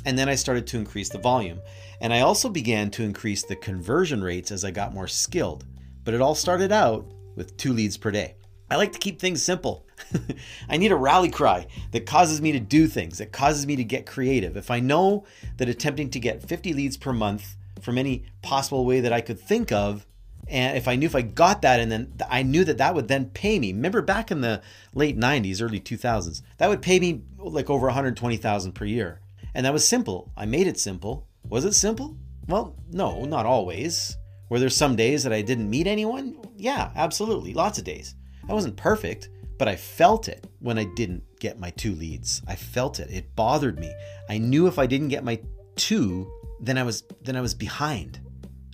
And 0.06 0.18
then 0.18 0.28
I 0.28 0.34
started 0.34 0.66
to 0.68 0.78
increase 0.78 1.08
the 1.08 1.18
volume. 1.18 1.60
And 2.00 2.12
I 2.12 2.20
also 2.20 2.50
began 2.50 2.90
to 2.90 3.02
increase 3.02 3.42
the 3.42 3.56
conversion 3.56 4.22
rates 4.22 4.50
as 4.50 4.64
I 4.64 4.70
got 4.70 4.92
more 4.92 5.08
skilled. 5.08 5.64
But 6.02 6.12
it 6.12 6.20
all 6.20 6.34
started 6.34 6.72
out 6.72 7.10
with 7.36 7.56
two 7.56 7.72
leads 7.72 7.96
per 7.96 8.10
day. 8.10 8.36
I 8.70 8.76
like 8.76 8.92
to 8.92 8.98
keep 8.98 9.20
things 9.20 9.42
simple. 9.42 9.86
I 10.68 10.76
need 10.76 10.92
a 10.92 10.96
rally 10.96 11.30
cry 11.30 11.66
that 11.92 12.06
causes 12.06 12.40
me 12.40 12.52
to 12.52 12.60
do 12.60 12.86
things, 12.86 13.18
that 13.18 13.32
causes 13.32 13.66
me 13.66 13.76
to 13.76 13.84
get 13.84 14.06
creative. 14.06 14.56
If 14.56 14.70
I 14.70 14.80
know 14.80 15.24
that 15.58 15.68
attempting 15.68 16.10
to 16.10 16.20
get 16.20 16.48
50 16.48 16.72
leads 16.72 16.96
per 16.96 17.12
month 17.12 17.56
from 17.80 17.98
any 17.98 18.24
possible 18.42 18.84
way 18.84 19.00
that 19.00 19.12
I 19.12 19.20
could 19.20 19.38
think 19.38 19.70
of, 19.70 20.06
and 20.48 20.76
if 20.76 20.88
I 20.88 20.96
knew 20.96 21.06
if 21.06 21.14
I 21.14 21.22
got 21.22 21.62
that 21.62 21.80
and 21.80 21.90
then 21.90 22.12
I 22.28 22.42
knew 22.42 22.64
that 22.64 22.78
that 22.78 22.94
would 22.94 23.08
then 23.08 23.26
pay 23.26 23.58
me. 23.58 23.72
Remember 23.72 24.02
back 24.02 24.30
in 24.30 24.40
the 24.40 24.62
late 24.94 25.18
90s, 25.18 25.62
early 25.62 25.80
2000s, 25.80 26.42
that 26.58 26.68
would 26.68 26.82
pay 26.82 26.98
me 26.98 27.22
like 27.38 27.70
over 27.70 27.86
120,000 27.86 28.72
per 28.72 28.84
year. 28.84 29.20
And 29.54 29.64
that 29.64 29.72
was 29.72 29.86
simple. 29.86 30.32
I 30.36 30.46
made 30.46 30.66
it 30.66 30.78
simple. 30.78 31.28
Was 31.48 31.64
it 31.64 31.74
simple? 31.74 32.16
Well, 32.48 32.76
no, 32.90 33.24
not 33.24 33.46
always. 33.46 34.16
Were 34.48 34.58
there 34.58 34.70
some 34.70 34.96
days 34.96 35.22
that 35.24 35.32
I 35.32 35.42
didn't 35.42 35.70
meet 35.70 35.86
anyone? 35.86 36.36
Yeah, 36.56 36.90
absolutely. 36.96 37.54
Lots 37.54 37.78
of 37.78 37.84
days. 37.84 38.14
I 38.48 38.52
wasn't 38.52 38.76
perfect, 38.76 39.30
but 39.58 39.68
I 39.68 39.76
felt 39.76 40.28
it 40.28 40.46
when 40.60 40.78
I 40.78 40.84
didn't 40.84 41.22
get 41.40 41.58
my 41.58 41.70
two 41.70 41.94
leads. 41.94 42.42
I 42.46 42.56
felt 42.56 43.00
it. 43.00 43.10
It 43.10 43.34
bothered 43.34 43.78
me. 43.78 43.92
I 44.28 44.38
knew 44.38 44.66
if 44.66 44.78
I 44.78 44.86
didn't 44.86 45.08
get 45.08 45.24
my 45.24 45.40
two, 45.76 46.30
then 46.60 46.78
I 46.78 46.82
was 46.82 47.04
then 47.22 47.36
I 47.36 47.40
was 47.40 47.54
behind. 47.54 48.20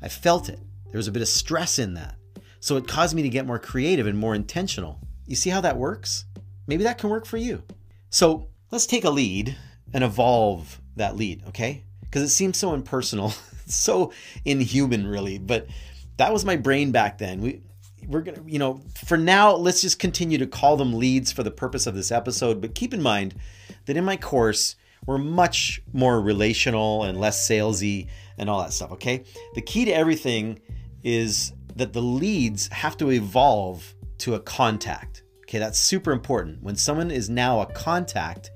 I 0.02 0.08
felt 0.08 0.48
it. 0.48 0.58
There 0.90 0.98
was 0.98 1.08
a 1.08 1.12
bit 1.12 1.22
of 1.22 1.28
stress 1.28 1.78
in 1.78 1.94
that. 1.94 2.16
So 2.60 2.76
it 2.76 2.88
caused 2.88 3.14
me 3.14 3.22
to 3.22 3.28
get 3.28 3.46
more 3.46 3.58
creative 3.58 4.06
and 4.06 4.18
more 4.18 4.34
intentional. 4.34 5.00
You 5.26 5.36
see 5.36 5.50
how 5.50 5.60
that 5.62 5.76
works? 5.76 6.26
Maybe 6.66 6.84
that 6.84 6.98
can 6.98 7.10
work 7.10 7.26
for 7.26 7.36
you. 7.36 7.62
So 8.10 8.48
let's 8.70 8.86
take 8.86 9.04
a 9.04 9.10
lead 9.10 9.56
and 9.92 10.04
evolve 10.04 10.80
that 10.96 11.16
lead, 11.16 11.44
okay? 11.48 11.84
Because 12.00 12.22
it 12.22 12.28
seems 12.28 12.58
so 12.58 12.74
impersonal 12.74 13.32
so 13.74 14.12
inhuman, 14.44 15.06
really. 15.06 15.38
But 15.38 15.66
that 16.16 16.32
was 16.32 16.44
my 16.44 16.56
brain 16.56 16.92
back 16.92 17.18
then. 17.18 17.40
We 17.40 17.62
we're 18.06 18.22
gonna, 18.22 18.42
you 18.46 18.58
know, 18.58 18.80
for 19.04 19.16
now, 19.16 19.54
let's 19.54 19.82
just 19.82 19.98
continue 19.98 20.38
to 20.38 20.46
call 20.46 20.76
them 20.76 20.94
leads 20.94 21.30
for 21.30 21.42
the 21.42 21.50
purpose 21.50 21.86
of 21.86 21.94
this 21.94 22.10
episode. 22.10 22.60
But 22.60 22.74
keep 22.74 22.94
in 22.94 23.02
mind 23.02 23.34
that 23.86 23.96
in 23.96 24.04
my 24.04 24.16
course, 24.16 24.76
we're 25.06 25.18
much 25.18 25.82
more 25.92 26.20
relational 26.20 27.04
and 27.04 27.18
less 27.18 27.48
salesy 27.48 28.08
and 28.38 28.50
all 28.50 28.60
that 28.60 28.72
stuff. 28.72 28.92
Okay, 28.92 29.24
the 29.54 29.62
key 29.62 29.84
to 29.84 29.92
everything 29.92 30.60
is 31.02 31.52
that 31.76 31.92
the 31.92 32.02
leads 32.02 32.68
have 32.68 32.96
to 32.98 33.10
evolve 33.10 33.94
to 34.18 34.34
a 34.34 34.40
contact. 34.40 35.22
Okay, 35.42 35.58
that's 35.58 35.78
super 35.78 36.12
important. 36.12 36.62
When 36.62 36.76
someone 36.76 37.10
is 37.10 37.28
now 37.30 37.60
a 37.60 37.66
contact, 37.66 38.50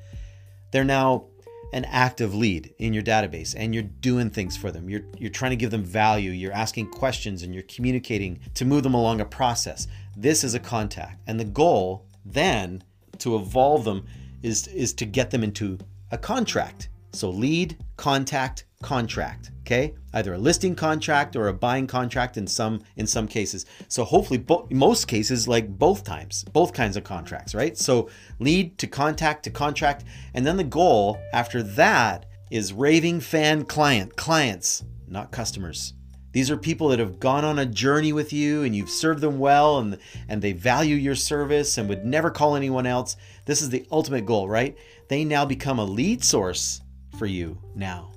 they're 0.71 0.85
now 0.85 1.27
an 1.75 1.85
active 1.87 2.33
lead 2.33 2.73
in 2.79 2.95
your 2.95 3.03
database 3.03 3.53
and 3.59 3.75
you're 3.75 3.83
doing 3.83 4.31
things 4.31 4.57
for 4.57 4.71
them. 4.71 4.89
You're, 4.89 5.03
you're 5.19 5.29
trying 5.29 5.51
to 5.51 5.57
give 5.57 5.73
them 5.73 5.83
value, 5.83 6.31
you're 6.31 6.53
asking 6.53 6.93
questions, 6.93 7.43
and 7.43 7.53
you're 7.53 7.65
communicating 7.65 8.39
to 8.55 8.65
move 8.65 8.85
them 8.85 8.95
along 8.95 9.21
a 9.21 9.25
process. 9.25 9.89
This 10.17 10.45
is 10.45 10.55
a 10.55 10.61
contact. 10.61 11.21
And 11.27 11.39
the 11.39 11.45
goal 11.45 12.07
then 12.25 12.85
to 13.19 13.35
evolve 13.35 13.85
them 13.85 14.07
is, 14.41 14.69
is 14.69 14.93
to 14.95 15.05
get 15.05 15.33
them 15.33 15.43
into 15.43 15.79
a 16.13 16.17
contract. 16.17 16.91
So 17.15 17.31
lead, 17.31 17.77
contact, 17.97 18.65
contract 18.83 19.51
okay? 19.65 19.95
Either 20.13 20.35
a 20.35 20.39
listing 20.39 20.75
contract 20.75 21.37
or 21.37 21.49
a 21.49 21.53
buying 21.53 21.87
contract 21.87 22.37
in 22.37 22.47
some 22.47 22.83
in 22.97 23.07
some 23.07 23.27
cases. 23.27 23.67
So 23.89 24.05
hopefully 24.05 24.39
bo- 24.39 24.69
most 24.71 25.09
cases 25.09 25.49
like 25.49 25.69
both 25.69 26.05
times 26.05 26.45
both 26.53 26.73
kinds 26.73 26.97
of 26.97 27.05
contracts 27.05 27.55
right? 27.55 27.77
So 27.77 28.09
lead 28.39 28.79
to 28.79 28.87
contact 28.87 29.45
to 29.45 29.51
contract. 29.51 30.05
And 30.35 30.47
then 30.47 30.57
the 30.57 30.65
goal 30.65 31.19
after 31.33 31.63
that 31.63 32.27
is 32.51 32.73
raving 32.73 33.21
fan 33.21 33.65
client 33.65 34.17
clients 34.17 34.85
not 35.09 35.33
customers. 35.33 35.95
These 36.33 36.51
are 36.51 36.57
people 36.57 36.89
that 36.89 36.99
have 36.99 37.21
gone 37.21 37.45
on 37.45 37.61
a 37.61 37.67
journey 37.67 38.13
with 38.13 38.33
you 38.33 38.65
and 38.65 38.75
you've 38.75 38.91
served 38.91 39.21
them 39.21 39.39
well 39.39 39.79
and 39.79 39.99
and 40.29 40.43
they 40.43 40.53
value 40.53 40.97
your 40.97 41.15
service 41.15 41.79
and 41.79 41.89
would 41.89 42.05
never 42.05 42.31
call 42.31 42.55
anyone 42.55 42.87
else. 42.87 43.17
This 43.47 43.63
is 43.63 43.71
the 43.71 43.87
ultimate 43.91 44.27
goal 44.27 44.47
right? 44.49 44.77
They 45.09 45.25
now 45.25 45.47
become 45.47 45.79
a 45.79 45.85
lead 45.85 46.23
source 46.23 46.83
for 47.15 47.27
you 47.27 47.59
now 47.75 48.11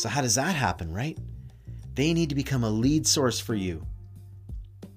so, 0.00 0.08
how 0.08 0.22
does 0.22 0.36
that 0.36 0.54
happen, 0.54 0.94
right? 0.94 1.18
They 1.94 2.14
need 2.14 2.30
to 2.30 2.34
become 2.34 2.64
a 2.64 2.70
lead 2.70 3.06
source 3.06 3.38
for 3.38 3.54
you 3.54 3.86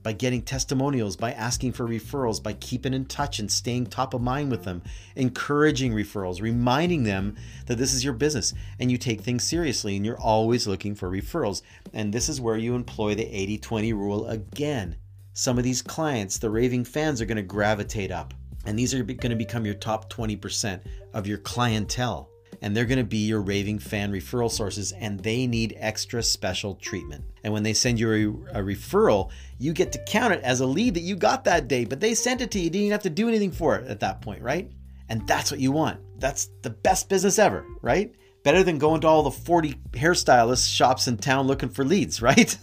by 0.01 0.13
getting 0.13 0.41
testimonials, 0.41 1.17
by 1.17 1.33
asking 1.33 1.73
for 1.73 1.85
referrals, 1.85 2.41
by 2.41 2.53
keeping 2.53 2.93
in 2.93 3.03
touch 3.03 3.39
and 3.39 3.51
staying 3.51 3.87
top 3.87 4.13
of 4.13 4.21
mind 4.21 4.49
with 4.49 4.63
them, 4.63 4.81
encouraging 5.17 5.91
referrals, 5.91 6.41
reminding 6.41 7.03
them 7.03 7.35
that 7.65 7.77
this 7.77 7.93
is 7.93 8.03
your 8.03 8.13
business 8.13 8.53
and 8.79 8.89
you 8.89 8.97
take 8.97 9.19
things 9.19 9.43
seriously 9.43 9.97
and 9.97 10.05
you're 10.05 10.19
always 10.21 10.67
looking 10.67 10.95
for 10.95 11.09
referrals. 11.09 11.63
And 11.91 12.13
this 12.13 12.29
is 12.29 12.39
where 12.39 12.57
you 12.57 12.73
employ 12.73 13.13
the 13.13 13.25
80 13.25 13.57
20 13.57 13.91
rule 13.91 14.29
again. 14.29 14.95
Some 15.33 15.57
of 15.57 15.65
these 15.65 15.81
clients, 15.81 16.37
the 16.37 16.49
raving 16.49 16.85
fans, 16.85 17.19
are 17.19 17.25
going 17.25 17.35
to 17.35 17.43
gravitate 17.43 18.11
up, 18.11 18.33
and 18.65 18.79
these 18.79 18.93
are 18.93 19.03
going 19.03 19.31
to 19.31 19.35
become 19.35 19.65
your 19.65 19.75
top 19.75 20.09
20% 20.13 20.79
of 21.13 21.27
your 21.27 21.39
clientele 21.39 22.29
and 22.63 22.75
they're 22.75 22.85
going 22.85 22.97
to 22.97 23.03
be 23.03 23.27
your 23.27 23.41
raving 23.41 23.77
fan 23.77 24.09
referral 24.09 24.49
sources 24.49 24.93
and 24.93 25.19
they 25.19 25.45
need 25.45 25.75
extra 25.77 26.23
special 26.23 26.75
treatment. 26.75 27.25
And 27.43 27.51
when 27.51 27.61
they 27.61 27.73
send 27.73 27.99
you 27.99 28.47
a, 28.53 28.59
a, 28.59 28.63
referral, 28.63 29.31
you 29.59 29.73
get 29.73 29.91
to 29.91 30.03
count 30.05 30.33
it 30.33 30.41
as 30.43 30.61
a 30.61 30.65
lead 30.65 30.93
that 30.93 31.01
you 31.01 31.17
got 31.17 31.43
that 31.43 31.67
day, 31.67 31.83
but 31.83 31.99
they 31.99 32.13
sent 32.13 32.39
it 32.39 32.51
to 32.51 32.59
you. 32.59 32.63
You 32.63 32.69
didn't 32.69 32.91
have 32.91 33.03
to 33.03 33.09
do 33.09 33.27
anything 33.27 33.51
for 33.51 33.75
it 33.75 33.87
at 33.87 33.99
that 33.99 34.21
point, 34.21 34.41
right? 34.41 34.71
And 35.09 35.27
that's 35.27 35.51
what 35.51 35.59
you 35.59 35.73
want. 35.73 35.99
That's 36.19 36.51
the 36.61 36.69
best 36.69 37.09
business 37.09 37.37
ever, 37.37 37.65
right? 37.81 38.15
Better 38.45 38.63
than 38.63 38.77
going 38.77 39.01
to 39.01 39.07
all 39.07 39.23
the 39.23 39.31
40 39.31 39.73
hairstylist 39.91 40.73
shops 40.73 41.09
in 41.09 41.17
town 41.17 41.47
looking 41.47 41.69
for 41.69 41.83
leads, 41.83 42.21
right? 42.21 42.57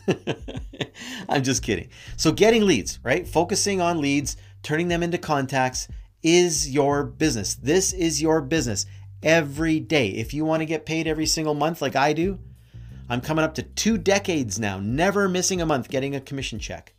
I'm 1.28 1.42
just 1.42 1.62
kidding. 1.62 1.90
So, 2.16 2.32
getting 2.32 2.64
leads, 2.64 3.00
right? 3.02 3.28
Focusing 3.28 3.82
on 3.82 4.00
leads, 4.00 4.38
turning 4.62 4.88
them 4.88 5.02
into 5.02 5.18
contacts 5.18 5.88
is 6.22 6.70
your 6.70 7.04
business. 7.04 7.54
This 7.54 7.92
is 7.92 8.20
your 8.20 8.40
business 8.40 8.86
every 9.22 9.80
day. 9.80 10.08
If 10.10 10.34
you 10.34 10.44
want 10.44 10.60
to 10.60 10.66
get 10.66 10.86
paid 10.86 11.06
every 11.06 11.26
single 11.26 11.54
month 11.54 11.82
like 11.82 11.96
I 11.96 12.12
do, 12.12 12.38
I'm 13.08 13.20
coming 13.20 13.44
up 13.44 13.54
to 13.54 13.62
two 13.62 13.98
decades 13.98 14.58
now, 14.58 14.78
never 14.78 15.28
missing 15.28 15.60
a 15.60 15.66
month 15.66 15.88
getting 15.88 16.14
a 16.14 16.20
commission 16.20 16.58
check. 16.58 16.94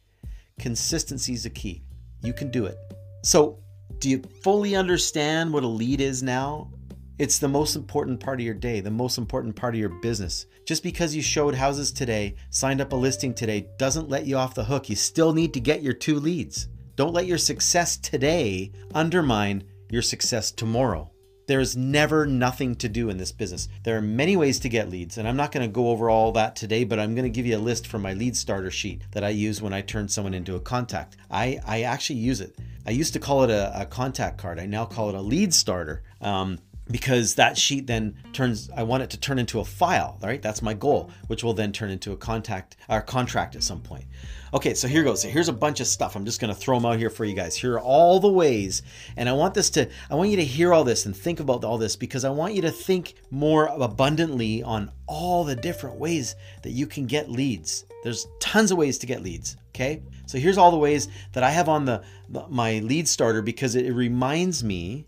Consistency 0.59 1.33
is 1.33 1.43
the 1.43 1.49
key. 1.49 1.83
You 2.21 2.33
can 2.33 2.51
do 2.51 2.65
it. 2.65 2.77
So, 3.23 3.59
do 3.99 4.09
you 4.09 4.21
fully 4.43 4.75
understand 4.75 5.53
what 5.53 5.63
a 5.63 5.67
lead 5.67 6.01
is 6.01 6.21
now? 6.21 6.71
It's 7.17 7.37
the 7.37 7.47
most 7.47 7.75
important 7.75 8.19
part 8.19 8.39
of 8.39 8.45
your 8.45 8.55
day, 8.55 8.79
the 8.79 8.89
most 8.89 9.17
important 9.17 9.55
part 9.55 9.75
of 9.75 9.79
your 9.79 9.89
business. 10.01 10.47
Just 10.65 10.81
because 10.81 11.15
you 11.15 11.21
showed 11.21 11.53
houses 11.53 11.91
today, 11.91 12.35
signed 12.49 12.81
up 12.81 12.93
a 12.93 12.95
listing 12.95 13.33
today, 13.33 13.67
doesn't 13.77 14.09
let 14.09 14.25
you 14.25 14.37
off 14.37 14.55
the 14.55 14.63
hook. 14.63 14.89
You 14.89 14.95
still 14.95 15.31
need 15.31 15.53
to 15.53 15.59
get 15.59 15.83
your 15.83 15.93
two 15.93 16.19
leads. 16.19 16.67
Don't 16.95 17.13
let 17.13 17.27
your 17.27 17.37
success 17.37 17.95
today 17.95 18.71
undermine 18.93 19.63
your 19.89 20.01
success 20.01 20.51
tomorrow. 20.51 21.11
There's 21.47 21.75
never 21.75 22.25
nothing 22.25 22.75
to 22.75 22.89
do 22.89 23.09
in 23.09 23.17
this 23.17 23.31
business. 23.31 23.67
There 23.83 23.97
are 23.97 24.01
many 24.01 24.37
ways 24.37 24.59
to 24.59 24.69
get 24.69 24.89
leads, 24.89 25.17
and 25.17 25.27
I'm 25.27 25.35
not 25.35 25.51
going 25.51 25.67
to 25.67 25.73
go 25.73 25.89
over 25.89 26.09
all 26.09 26.31
that 26.33 26.55
today, 26.55 26.83
but 26.83 26.99
I'm 26.99 27.15
going 27.15 27.23
to 27.23 27.29
give 27.29 27.45
you 27.45 27.57
a 27.57 27.59
list 27.59 27.87
from 27.87 28.01
my 28.01 28.13
lead 28.13 28.37
starter 28.37 28.71
sheet 28.71 29.01
that 29.11 29.23
I 29.23 29.29
use 29.29 29.61
when 29.61 29.73
I 29.73 29.81
turn 29.81 30.07
someone 30.07 30.33
into 30.33 30.55
a 30.55 30.59
contact. 30.59 31.17
I, 31.29 31.59
I 31.65 31.81
actually 31.83 32.19
use 32.19 32.41
it. 32.41 32.57
I 32.85 32.91
used 32.91 33.13
to 33.13 33.19
call 33.19 33.43
it 33.43 33.49
a, 33.49 33.81
a 33.81 33.85
contact 33.85 34.37
card. 34.37 34.59
I 34.59 34.65
now 34.65 34.85
call 34.85 35.09
it 35.09 35.15
a 35.15 35.21
lead 35.21 35.53
starter. 35.53 36.03
Um, 36.21 36.59
because 36.91 37.35
that 37.35 37.57
sheet 37.57 37.87
then 37.87 38.15
turns 38.33 38.69
i 38.75 38.83
want 38.83 39.03
it 39.03 39.09
to 39.09 39.19
turn 39.19 39.39
into 39.39 39.59
a 39.59 39.65
file 39.65 40.17
right? 40.21 40.41
That's 40.41 40.61
my 40.61 40.73
goal 40.73 41.11
which 41.27 41.43
will 41.43 41.53
then 41.53 41.71
turn 41.71 41.89
into 41.89 42.11
a 42.11 42.17
contact 42.17 42.75
or 42.89 43.01
contract 43.01 43.55
at 43.55 43.63
some 43.63 43.81
point. 43.81 44.05
Okay 44.53 44.73
so 44.73 44.87
here 44.87 45.03
goes. 45.03 45.21
So 45.21 45.29
here's 45.29 45.47
a 45.47 45.53
bunch 45.53 45.79
of 45.79 45.87
stuff. 45.87 46.15
I'm 46.15 46.25
just 46.25 46.39
going 46.39 46.53
to 46.53 46.59
throw 46.59 46.77
them 46.77 46.85
out 46.85 46.97
here 46.97 47.09
for 47.09 47.25
you 47.25 47.33
guys. 47.33 47.55
Here 47.55 47.75
are 47.75 47.79
all 47.79 48.19
the 48.19 48.31
ways 48.31 48.81
and 49.17 49.27
i 49.29 49.33
want 49.33 49.53
this 49.53 49.69
to 49.71 49.89
i 50.09 50.15
want 50.15 50.29
you 50.29 50.37
to 50.37 50.45
hear 50.45 50.73
all 50.73 50.83
this 50.83 51.05
and 51.05 51.15
think 51.15 51.39
about 51.39 51.63
all 51.63 51.77
this 51.77 51.95
because 51.95 52.25
i 52.25 52.29
want 52.29 52.53
you 52.53 52.61
to 52.61 52.71
think 52.71 53.15
more 53.29 53.67
abundantly 53.67 54.63
on 54.63 54.91
all 55.07 55.43
the 55.43 55.55
different 55.55 55.97
ways 55.97 56.35
that 56.63 56.71
you 56.71 56.87
can 56.87 57.05
get 57.05 57.29
leads. 57.29 57.85
There's 58.03 58.27
tons 58.39 58.71
of 58.71 58.77
ways 58.77 58.97
to 58.99 59.07
get 59.07 59.21
leads 59.21 59.57
okay? 59.73 60.01
So 60.25 60.37
here's 60.37 60.57
all 60.57 60.71
the 60.71 60.77
ways 60.77 61.07
that 61.33 61.43
i 61.43 61.49
have 61.49 61.69
on 61.69 61.85
the 61.85 62.03
my 62.49 62.79
lead 62.79 63.07
starter 63.07 63.41
because 63.41 63.75
it 63.75 63.91
reminds 63.91 64.63
me 64.63 65.05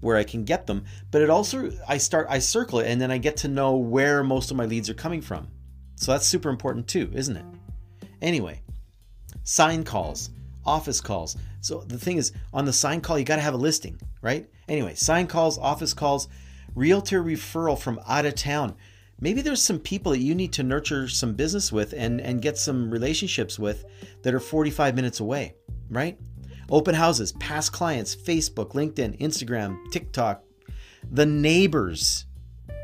where 0.00 0.16
I 0.16 0.24
can 0.24 0.44
get 0.44 0.66
them, 0.66 0.84
but 1.10 1.22
it 1.22 1.30
also 1.30 1.72
I 1.88 1.98
start 1.98 2.26
I 2.30 2.38
circle 2.38 2.80
it 2.80 2.88
and 2.88 3.00
then 3.00 3.10
I 3.10 3.18
get 3.18 3.36
to 3.38 3.48
know 3.48 3.76
where 3.76 4.22
most 4.22 4.50
of 4.50 4.56
my 4.56 4.66
leads 4.66 4.90
are 4.90 4.94
coming 4.94 5.22
from. 5.22 5.48
So 5.96 6.12
that's 6.12 6.26
super 6.26 6.50
important 6.50 6.88
too, 6.88 7.10
isn't 7.14 7.36
it? 7.36 7.44
Anyway, 8.20 8.62
sign 9.42 9.84
calls, 9.84 10.30
office 10.64 11.00
calls. 11.00 11.36
So 11.60 11.80
the 11.80 11.98
thing 11.98 12.18
is 12.18 12.32
on 12.52 12.64
the 12.64 12.72
sign 12.72 13.00
call 13.00 13.18
you 13.18 13.24
got 13.24 13.36
to 13.36 13.42
have 13.42 13.54
a 13.54 13.58
listing, 13.58 13.98
right? 14.20 14.48
Anyway, 14.68 14.94
sign 14.94 15.26
calls, 15.26 15.58
office 15.58 15.94
calls, 15.94 16.28
realtor 16.74 17.22
referral 17.22 17.78
from 17.78 18.00
out 18.06 18.26
of 18.26 18.34
town. 18.34 18.76
Maybe 19.18 19.40
there's 19.40 19.62
some 19.62 19.78
people 19.78 20.12
that 20.12 20.20
you 20.20 20.34
need 20.34 20.52
to 20.54 20.62
nurture 20.62 21.08
some 21.08 21.34
business 21.34 21.72
with 21.72 21.94
and 21.94 22.20
and 22.20 22.42
get 22.42 22.58
some 22.58 22.90
relationships 22.90 23.58
with 23.58 23.86
that 24.22 24.34
are 24.34 24.40
45 24.40 24.94
minutes 24.94 25.20
away, 25.20 25.54
right? 25.88 26.18
Open 26.70 26.94
houses, 26.94 27.32
past 27.32 27.72
clients, 27.72 28.16
Facebook, 28.16 28.72
LinkedIn, 28.72 29.18
Instagram, 29.20 29.78
TikTok, 29.92 30.42
the 31.10 31.26
neighbors. 31.26 32.26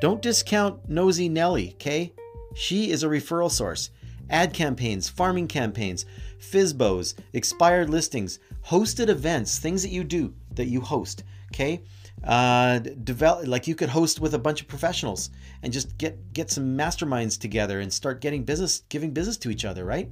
Don't 0.00 0.22
discount 0.22 0.88
Nosy 0.88 1.28
Nelly, 1.28 1.72
okay? 1.74 2.12
She 2.54 2.90
is 2.90 3.02
a 3.02 3.08
referral 3.08 3.50
source. 3.50 3.90
Ad 4.30 4.54
campaigns, 4.54 5.08
farming 5.08 5.48
campaigns, 5.48 6.06
FSBOs, 6.38 7.14
expired 7.32 7.90
listings, 7.90 8.38
hosted 8.64 9.08
events, 9.08 9.58
things 9.58 9.82
that 9.82 9.90
you 9.90 10.04
do 10.04 10.32
that 10.54 10.66
you 10.66 10.80
host, 10.80 11.24
okay? 11.52 11.82
Uh, 12.24 12.78
develop 12.78 13.48
like 13.48 13.66
you 13.66 13.74
could 13.74 13.88
host 13.88 14.20
with 14.20 14.34
a 14.34 14.38
bunch 14.38 14.60
of 14.60 14.68
professionals 14.68 15.30
and 15.64 15.72
just 15.72 15.98
get 15.98 16.32
get 16.32 16.52
some 16.52 16.76
masterminds 16.78 17.38
together 17.38 17.80
and 17.80 17.92
start 17.92 18.20
getting 18.20 18.44
business, 18.44 18.84
giving 18.88 19.10
business 19.10 19.36
to 19.36 19.50
each 19.50 19.64
other, 19.64 19.84
right? 19.84 20.08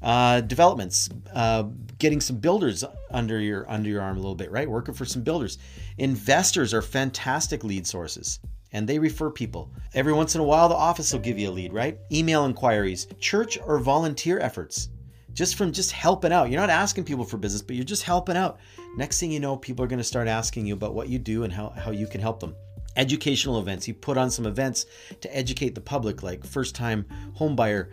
Uh, 0.00 0.40
developments, 0.42 1.10
uh, 1.34 1.64
getting 1.98 2.20
some 2.20 2.36
builders 2.36 2.84
under 3.10 3.40
your 3.40 3.68
under 3.68 3.88
your 3.88 4.00
arm 4.00 4.16
a 4.16 4.20
little 4.20 4.34
bit, 4.34 4.50
right? 4.50 4.70
Working 4.70 4.94
for 4.94 5.04
some 5.04 5.22
builders. 5.22 5.58
Investors 5.98 6.72
are 6.72 6.82
fantastic 6.82 7.64
lead 7.64 7.86
sources 7.86 8.38
and 8.72 8.88
they 8.88 8.98
refer 8.98 9.30
people. 9.30 9.72
Every 9.94 10.12
once 10.12 10.34
in 10.34 10.40
a 10.40 10.44
while, 10.44 10.68
the 10.68 10.74
office 10.74 11.12
will 11.12 11.20
give 11.20 11.38
you 11.38 11.50
a 11.50 11.52
lead, 11.52 11.72
right? 11.72 11.98
Email 12.12 12.44
inquiries, 12.44 13.06
church 13.18 13.58
or 13.64 13.78
volunteer 13.78 14.38
efforts. 14.38 14.90
Just 15.32 15.54
from 15.54 15.72
just 15.72 15.92
helping 15.92 16.32
out. 16.32 16.50
You're 16.50 16.60
not 16.60 16.70
asking 16.70 17.04
people 17.04 17.24
for 17.24 17.36
business, 17.36 17.62
but 17.62 17.76
you're 17.76 17.84
just 17.84 18.02
helping 18.02 18.36
out. 18.36 18.58
Next 18.96 19.20
thing 19.20 19.30
you 19.30 19.40
know, 19.40 19.56
people 19.56 19.84
are 19.84 19.88
going 19.88 19.98
to 19.98 20.04
start 20.04 20.26
asking 20.26 20.66
you 20.66 20.74
about 20.74 20.94
what 20.94 21.08
you 21.08 21.18
do 21.18 21.44
and 21.44 21.52
how, 21.52 21.70
how 21.70 21.92
you 21.92 22.06
can 22.06 22.20
help 22.20 22.40
them. 22.40 22.56
Educational 22.96 23.60
events. 23.60 23.86
You 23.86 23.94
put 23.94 24.18
on 24.18 24.30
some 24.30 24.46
events 24.46 24.86
to 25.20 25.36
educate 25.36 25.74
the 25.76 25.80
public, 25.80 26.24
like 26.24 26.44
first 26.44 26.74
time 26.74 27.06
homebuyer 27.38 27.90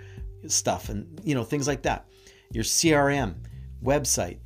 stuff 0.52 0.90
and 0.90 1.20
you 1.24 1.36
know 1.36 1.44
things 1.44 1.68
like 1.68 1.82
that. 1.84 2.08
Your 2.52 2.64
crm 2.64 3.36
website 3.84 4.40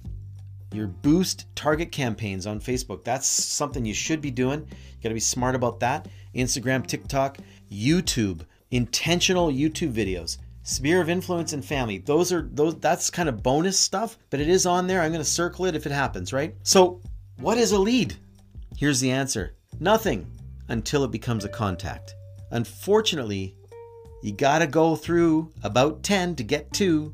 your 0.72 0.88
boost 0.88 1.46
target 1.56 1.92
campaigns 1.92 2.46
on 2.46 2.60
facebook. 2.60 3.04
That's 3.04 3.28
something 3.28 3.86
you 3.86 3.94
should 3.94 4.22
be 4.22 4.32
doing. 4.32 4.60
You 4.60 5.04
got 5.04 5.10
to 5.10 5.16
be 5.16 5.20
smart 5.20 5.56
about 5.56 5.80
that. 5.80 6.08
Instagram 6.36 6.86
tiktok 6.86 7.38
youtube 7.72 8.42
intentional 8.72 9.52
youtube 9.52 9.94
videos 9.94 10.38
sphere 10.64 11.02
of 11.02 11.10
influence 11.10 11.54
and 11.54 11.66
family. 11.66 11.98
Those 11.98 12.32
are 12.32 12.48
those 12.54 12.76
that's 12.76 13.10
kind 13.10 13.28
of 13.28 13.42
bonus 13.42 13.80
stuff 13.80 14.18
but 14.30 14.40
it 14.40 14.50
is 14.50 14.66
on 14.66 14.86
there. 14.86 15.02
I'm 15.02 15.12
going 15.12 15.24
to 15.24 15.30
circle 15.30 15.66
it 15.66 15.76
if 15.76 15.86
it 15.86 15.92
happens 15.92 16.34
right? 16.34 16.56
So 16.64 17.02
what 17.38 17.58
is 17.58 17.72
a 17.72 17.80
lead? 17.80 18.16
Here's 18.78 19.00
the 19.00 19.12
answer. 19.12 19.56
Nothing 19.80 20.30
until 20.68 21.04
it 21.04 21.12
becomes 21.12 21.46
a 21.46 21.50
contact. 21.50 22.14
Unfortunately 22.52 23.56
you 24.22 24.34
got 24.34 24.60
to 24.60 24.68
go 24.68 24.96
through 24.96 25.52
about 25.64 26.04
10 26.04 26.36
to 26.36 26.44
get 26.44 26.72
two 26.74 27.14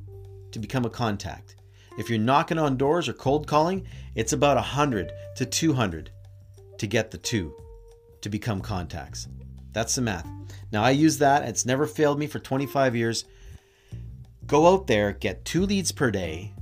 to 0.52 0.60
become 0.60 0.86
a 0.86 0.90
contact. 0.90 1.56
If 1.98 2.10
you're 2.10 2.20
knocking 2.20 2.58
on 2.58 2.78
doors 2.78 3.08
or 3.08 3.14
cold 3.14 3.48
calling, 3.48 3.86
it's 4.16 4.34
about 4.34 4.58
100 4.58 5.12
to 5.36 5.46
200 5.46 6.12
to 6.78 6.88
get 6.88 7.12
the 7.12 7.18
two 7.18 7.54
to 8.22 8.30
become 8.30 8.62
contacts. 8.62 9.28
That's 9.72 9.96
the 9.96 10.02
math. 10.02 10.28
Now, 10.72 10.84
I 10.84 10.92
use 10.92 11.18
that, 11.20 11.48
it's 11.48 11.66
never 11.66 11.86
failed 11.86 12.20
me 12.20 12.28
for 12.28 12.40
25 12.40 12.96
years. 12.96 13.26
Go 14.46 14.74
out 14.74 14.88
there, 14.88 15.12
get 15.12 15.46
two 15.46 15.66
leads 15.66 15.92
per 15.92 16.12
day 16.12 16.54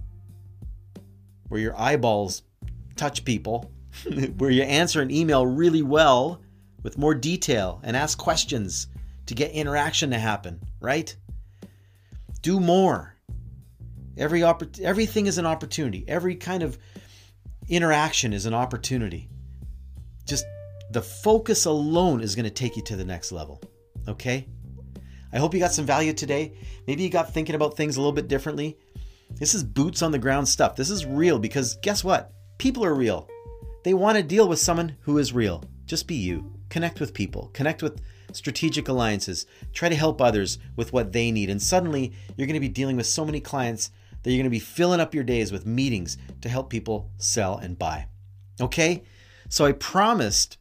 where 1.48 1.62
your 1.62 1.80
eyeballs 1.80 2.42
touch 2.96 3.24
people, 3.26 3.72
where 4.38 4.50
you 4.50 4.64
answer 4.64 5.02
an 5.02 5.12
email 5.12 5.46
really 5.46 5.84
well 5.84 6.42
with 6.82 6.98
more 6.98 7.16
detail 7.16 7.80
and 7.84 7.96
ask 7.96 8.18
questions 8.18 8.88
to 9.28 9.36
get 9.36 9.52
interaction 9.52 10.12
to 10.12 10.20
happen, 10.20 10.62
right? 10.80 11.16
Do 12.42 12.60
more. 12.60 13.16
Every 14.18 14.42
oppor- 14.42 14.82
everything 14.82 15.28
is 15.28 15.38
an 15.38 15.46
opportunity. 15.46 16.06
Every 16.08 16.36
kind 16.36 16.64
of 16.64 16.78
interaction 17.68 18.34
is 18.34 18.46
an 18.46 18.54
opportunity. 18.54 19.30
Just 20.26 20.46
the 20.92 21.02
focus 21.02 21.66
alone 21.66 22.22
is 22.22 22.36
going 22.36 22.46
to 22.46 22.52
take 22.52 22.76
you 22.76 22.84
to 22.84 22.96
the 22.96 23.06
next 23.06 23.32
level. 23.32 23.62
Okay? 24.08 24.48
I 25.32 25.38
hope 25.40 25.54
you 25.54 25.60
got 25.60 25.74
some 25.74 25.86
value 25.86 26.14
today. 26.14 26.54
Maybe 26.86 27.02
you 27.04 27.10
got 27.10 27.34
thinking 27.34 27.56
about 27.56 27.76
things 27.76 27.98
a 27.98 28.00
little 28.00 28.14
bit 28.14 28.28
differently. 28.28 28.78
This 29.32 29.56
is 29.56 29.64
boots 29.64 30.04
on 30.04 30.12
the 30.12 30.20
ground 30.20 30.48
stuff. 30.48 30.76
This 30.76 30.92
is 30.92 31.06
real 31.06 31.40
because 31.40 31.78
guess 31.78 32.04
what? 32.04 32.32
People 32.60 32.86
are 32.86 32.94
real. 32.94 33.28
They 33.84 33.96
want 33.96 34.18
to 34.18 34.24
deal 34.24 34.48
with 34.48 34.60
someone 34.60 34.96
who 35.02 35.18
is 35.18 35.34
real. 35.34 35.64
Just 35.86 36.08
be 36.08 36.16
you. 36.16 36.54
Connect 36.70 37.00
with 37.00 37.14
people. 37.14 37.50
Connect 37.54 37.82
with 37.82 38.02
strategic 38.36 38.88
alliances, 38.88 39.46
try 39.74 39.90
to 39.90 39.96
help 39.96 40.22
others 40.22 40.60
with 40.76 40.94
what 40.94 41.12
they 41.12 41.32
need. 41.32 41.50
And 41.50 41.62
suddenly 41.62 42.14
you're 42.36 42.48
going 42.48 42.56
to 42.56 42.60
be 42.60 42.70
dealing 42.70 42.98
with 42.98 43.06
so 43.06 43.26
many 43.26 43.40
clients 43.40 43.92
that 44.22 44.32
you're 44.32 44.38
going 44.38 44.46
to 44.46 44.50
be 44.50 44.60
filling 44.60 45.00
up 45.00 45.14
your 45.14 45.24
days 45.24 45.52
with 45.52 45.66
meetings 45.66 46.18
to 46.42 46.50
help 46.50 46.70
people 46.70 47.12
sell 47.18 47.58
and 47.58 47.78
buy. 47.78 48.08
Okay? 48.62 49.04
So 49.50 49.66
I 49.66 49.74
promised 49.74 50.58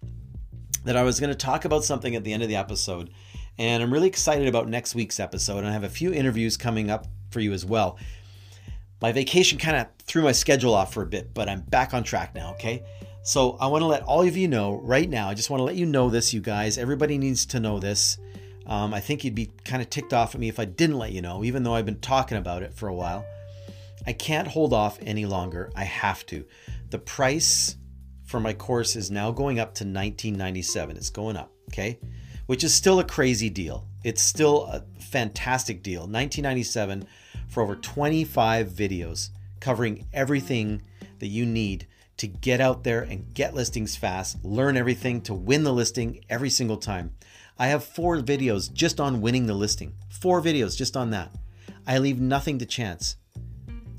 that 0.84 0.96
I 0.96 1.02
was 1.02 1.20
going 1.20 1.30
to 1.30 1.36
talk 1.36 1.64
about 1.64 1.84
something 1.84 2.16
at 2.16 2.24
the 2.24 2.32
end 2.32 2.42
of 2.42 2.48
the 2.48 2.56
episode. 2.56 3.10
And 3.58 3.82
I'm 3.82 3.92
really 3.92 4.08
excited 4.08 4.48
about 4.48 4.68
next 4.68 4.94
week's 4.94 5.20
episode. 5.20 5.58
And 5.58 5.68
I 5.68 5.72
have 5.72 5.84
a 5.84 5.88
few 5.88 6.12
interviews 6.12 6.56
coming 6.56 6.90
up 6.90 7.06
for 7.30 7.40
you 7.40 7.52
as 7.52 7.64
well. 7.64 7.98
My 9.00 9.12
vacation 9.12 9.58
kind 9.58 9.76
of 9.76 9.86
threw 9.98 10.22
my 10.22 10.32
schedule 10.32 10.74
off 10.74 10.92
for 10.92 11.02
a 11.02 11.06
bit, 11.06 11.34
but 11.34 11.48
I'm 11.48 11.60
back 11.60 11.92
on 11.94 12.04
track 12.04 12.34
now, 12.34 12.52
okay? 12.52 12.84
So 13.24 13.56
I 13.60 13.68
want 13.68 13.82
to 13.82 13.86
let 13.86 14.02
all 14.02 14.22
of 14.22 14.36
you 14.36 14.48
know 14.48 14.80
right 14.82 15.08
now. 15.08 15.28
I 15.28 15.34
just 15.34 15.48
want 15.48 15.60
to 15.60 15.64
let 15.64 15.76
you 15.76 15.86
know 15.86 16.10
this, 16.10 16.34
you 16.34 16.40
guys. 16.40 16.76
Everybody 16.76 17.18
needs 17.18 17.46
to 17.46 17.60
know 17.60 17.78
this. 17.78 18.18
Um, 18.66 18.92
I 18.92 19.00
think 19.00 19.22
you'd 19.22 19.34
be 19.34 19.50
kind 19.64 19.80
of 19.80 19.90
ticked 19.90 20.12
off 20.12 20.34
at 20.34 20.40
me 20.40 20.48
if 20.48 20.58
I 20.58 20.64
didn't 20.64 20.98
let 20.98 21.12
you 21.12 21.22
know, 21.22 21.44
even 21.44 21.62
though 21.62 21.74
I've 21.74 21.86
been 21.86 22.00
talking 22.00 22.38
about 22.38 22.62
it 22.62 22.74
for 22.74 22.88
a 22.88 22.94
while. 22.94 23.24
I 24.06 24.12
can't 24.12 24.48
hold 24.48 24.72
off 24.72 24.98
any 25.02 25.24
longer. 25.24 25.70
I 25.76 25.84
have 25.84 26.26
to. 26.26 26.44
The 26.90 26.98
price 26.98 27.76
for 28.24 28.40
my 28.40 28.52
course 28.52 28.96
is 28.96 29.10
now 29.10 29.30
going 29.30 29.60
up 29.60 29.74
to 29.74 29.84
1997. 29.84 30.96
It's 30.96 31.10
going 31.10 31.36
up, 31.36 31.52
okay? 31.70 32.00
Which 32.46 32.64
is 32.64 32.74
still 32.74 32.98
a 32.98 33.04
crazy 33.04 33.50
deal. 33.50 33.86
It's 34.02 34.22
still 34.22 34.64
a 34.64 34.84
fantastic 35.00 35.84
deal. 35.84 36.00
1997 36.00 37.06
for 37.48 37.62
over 37.62 37.76
25 37.76 38.68
videos 38.68 39.30
covering 39.60 40.08
everything 40.12 40.82
that 41.20 41.28
you 41.28 41.46
need 41.46 41.86
to 42.22 42.28
get 42.28 42.60
out 42.60 42.84
there 42.84 43.02
and 43.02 43.34
get 43.34 43.52
listings 43.52 43.96
fast, 43.96 44.44
learn 44.44 44.76
everything 44.76 45.20
to 45.20 45.34
win 45.34 45.64
the 45.64 45.72
listing 45.72 46.24
every 46.30 46.50
single 46.50 46.76
time. 46.76 47.12
I 47.58 47.66
have 47.66 47.82
four 47.82 48.16
videos 48.18 48.72
just 48.72 49.00
on 49.00 49.20
winning 49.20 49.46
the 49.46 49.54
listing. 49.54 49.94
Four 50.08 50.40
videos 50.40 50.76
just 50.76 50.96
on 50.96 51.10
that. 51.10 51.32
I 51.84 51.98
leave 51.98 52.20
nothing 52.20 52.60
to 52.60 52.64
chance. 52.64 53.16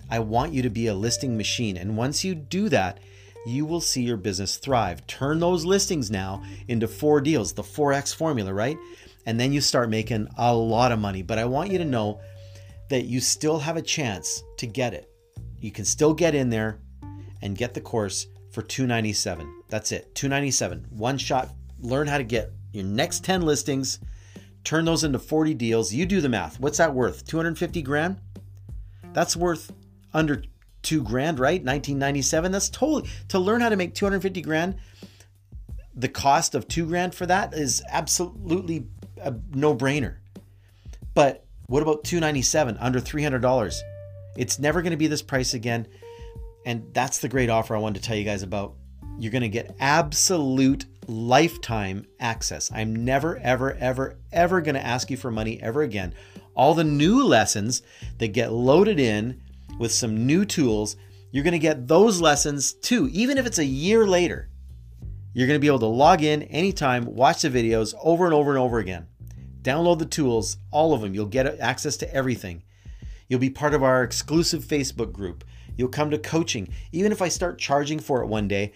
I 0.10 0.20
want 0.20 0.53
you 0.53 0.62
to 0.62 0.70
be 0.70 0.88
a 0.88 0.94
listing 0.94 1.36
machine. 1.36 1.75
And 1.75 1.98
once 1.98 2.24
you 2.24 2.34
do 2.34 2.70
that, 2.70 3.01
you 3.46 3.65
will 3.65 3.82
see 3.82 4.03
your 4.03 4.15
business 4.15 4.56
thrive. 4.56 5.06
Turn 5.06 5.39
those 5.39 5.65
listings 5.65 6.10
now 6.10 6.46
into 6.70 6.88
four 6.88 7.20
deals, 7.20 7.51
the 7.51 7.62
4X 7.62 8.15
formula, 8.15 8.53
right? 8.53 8.77
And 9.25 9.38
then 9.38 9.51
you 9.51 9.60
start 9.60 9.89
making 9.89 10.30
a 10.38 10.56
lot 10.56 10.94
of 10.94 11.00
money. 11.00 11.24
But 11.24 11.39
I 11.39 11.44
want 11.44 11.72
you 11.74 11.77
to 11.77 11.84
know 11.84 12.22
that 12.89 13.03
you 13.03 13.20
still 13.20 13.60
have 13.60 13.75
a 13.75 13.82
chance 13.82 14.42
to 14.60 14.65
get 14.65 14.94
it. 14.94 15.10
You 15.60 15.72
can 15.72 15.84
still 15.84 16.13
get 16.13 16.36
in 16.36 16.50
there 16.50 16.80
and 17.43 17.57
get 17.57 17.75
the 17.75 17.81
course 17.81 18.25
for 18.51 18.63
297. 18.63 19.63
That's 19.69 19.91
it. 19.91 20.15
297. 20.15 20.88
One 20.89 21.17
shot. 21.19 21.50
Learn 21.79 22.07
how 22.07 22.17
to 22.17 22.23
get 22.23 22.51
your 22.71 22.85
next 22.85 23.23
10 23.23 23.43
listings, 23.43 24.00
turn 24.63 24.85
those 24.85 25.03
into 25.03 25.19
40 25.19 25.53
deals. 25.53 25.93
You 25.93 26.05
do 26.05 26.21
the 26.21 26.29
math. 26.29 26.59
What's 26.59 26.79
that 26.79 26.95
worth? 26.95 27.27
250 27.27 27.81
grand? 27.83 28.17
That's 29.12 29.35
worth 29.35 29.71
under 30.13 30.43
two 30.81 31.03
grand, 31.03 31.38
right? 31.38 31.59
1997. 31.59 32.51
That's 32.51 32.69
totally 32.69 33.09
to 33.27 33.39
learn 33.39 33.62
how 33.62 33.69
to 33.69 33.75
make 33.75 33.93
250 33.93 34.41
grand. 34.41 34.75
The 35.93 36.07
cost 36.07 36.55
of 36.55 36.67
two 36.67 36.88
grand 36.88 37.13
for 37.13 37.25
that 37.27 37.53
is 37.53 37.83
absolutely 37.89 38.88
a 39.21 39.35
no 39.53 39.75
brainer. 39.75 40.15
But 41.13 41.45
what 41.67 41.83
about 41.83 42.05
297 42.05 42.77
under 42.79 43.00
$300? 43.00 43.79
It's 44.35 44.57
never 44.57 44.81
going 44.81 44.91
to 44.91 44.97
be 44.97 45.07
this 45.07 45.21
price 45.21 45.53
again. 45.53 45.88
And 46.65 46.93
that's 46.93 47.20
the 47.20 47.29
great 47.29 47.50
offer 47.50 47.75
I 47.75 47.79
wanted 47.79 48.01
to 48.01 48.08
tell 48.08 48.15
you 48.15 48.24
guys 48.24 48.43
about. 48.43 48.75
You're 49.20 49.32
going 49.32 49.41
to 49.41 49.50
get 49.50 49.75
absolute 49.79 50.86
lifetime 51.08 52.05
access. 52.20 52.72
I'm 52.72 53.05
never, 53.05 53.38
ever, 53.38 53.74
ever, 53.74 54.17
ever 54.32 54.62
going 54.62 54.75
to 54.75 54.86
ask 54.86 55.12
you 55.12 55.17
for 55.17 55.32
money 55.32 55.62
ever 55.62 55.82
again. 55.82 56.13
All 56.55 56.74
the 56.74 56.84
new 56.84 57.24
lessons 57.24 57.82
that 58.17 58.29
get 58.29 58.51
loaded 58.51 59.00
in 59.00 59.41
with 59.79 59.91
some 59.91 60.25
new 60.25 60.46
tools, 60.46 60.96
you're 61.32 61.43
going 61.43 61.53
to 61.53 61.60
get 61.60 61.88
those 61.88 62.22
lessons 62.22 62.74
too, 62.74 63.10
even 63.12 63.38
if 63.38 63.46
it's 63.46 63.60
a 63.60 63.65
year 63.65 64.08
later. 64.08 64.50
You're 65.33 65.48
going 65.48 65.57
to 65.57 65.61
be 65.61 65.68
able 65.68 65.79
to 65.79 65.87
log 65.87 66.22
in 66.22 66.44
anytime, 66.44 67.05
watch 67.05 67.42
the 67.42 67.50
videos 67.50 67.96
over 68.01 68.25
and 68.25 68.33
over 68.33 68.51
and 68.51 68.59
over 68.59 68.77
again. 68.77 69.07
Download 69.64 69.98
the 69.98 70.05
tools, 70.05 70.57
all 70.72 70.94
of 70.94 71.01
them. 71.01 71.16
You'll 71.16 71.25
get 71.25 71.59
access 71.59 71.98
to 71.98 72.14
everything. 72.14 72.64
You'll 73.27 73.40
be 73.40 73.50
part 73.50 73.74
of 73.74 73.81
our 73.81 74.03
exclusive 74.03 74.64
Facebook 74.64 75.11
group. 75.11 75.44
You'll 75.77 75.90
come 75.90 76.12
to 76.12 76.18
coaching. 76.18 76.68
Even 76.92 77.12
if 77.12 77.22
I 77.22 77.27
start 77.27 77.59
charging 77.59 78.00
for 78.00 78.22
it 78.22 78.27
one 78.27 78.48
day, 78.48 78.74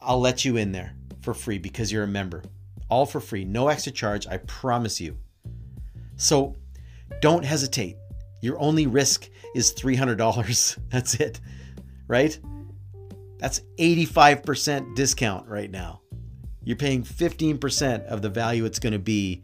I'll 0.00 0.20
let 0.20 0.44
you 0.44 0.56
in 0.56 0.72
there 0.72 0.94
for 1.20 1.34
free 1.34 1.58
because 1.58 1.92
you're 1.92 2.04
a 2.04 2.08
member. 2.08 2.42
All 2.88 3.04
for 3.04 3.20
free, 3.20 3.44
no 3.44 3.68
extra 3.68 3.92
charge, 3.92 4.26
I 4.26 4.38
promise 4.38 5.00
you. 5.00 5.16
So 6.16 6.56
don't 7.20 7.44
hesitate. 7.44 7.96
Your 8.40 8.58
only 8.60 8.86
risk 8.86 9.28
is 9.54 9.74
$300. 9.74 10.78
That's 10.90 11.14
it, 11.14 11.40
right? 12.06 12.38
That's 13.38 13.60
85% 13.78 14.94
discount 14.94 15.48
right 15.48 15.70
now. 15.70 16.00
You're 16.64 16.76
paying 16.76 17.02
15% 17.02 18.06
of 18.06 18.20
the 18.20 18.28
value 18.28 18.64
it's 18.64 18.78
going 18.78 18.92
to 18.92 18.98
be 18.98 19.42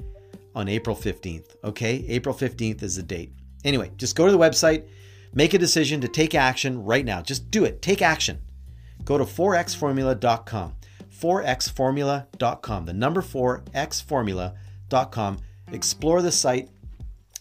on 0.55 0.69
April 0.69 0.97
15th. 0.97 1.57
Okay? 1.65 2.05
April 2.09 2.35
15th 2.35 2.83
is 2.83 2.97
the 2.97 3.03
date. 3.03 3.33
Anyway, 3.65 3.91
just 3.97 4.15
go 4.17 4.27
to 4.27 4.33
the 4.33 4.39
website, 4.39 4.87
make 5.35 5.55
a 5.55 5.59
decision 5.59 6.01
to 6.01 6.09
take 6.09 6.35
action 6.35 6.83
right 6.85 7.05
now. 7.05 7.21
Just 7.21 7.51
do 7.51 7.65
it. 7.65 7.83
Take 7.83 8.03
action. 8.03 8.41
Go 9.05 9.19
to 9.19 9.25
4xformula.com. 9.25 10.75
4xformula.com. 11.21 12.87
The 12.87 12.93
number 12.93 13.23
4xformula.com. 13.23 15.39
Explore 15.73 16.23
the 16.23 16.33
site. 16.33 16.69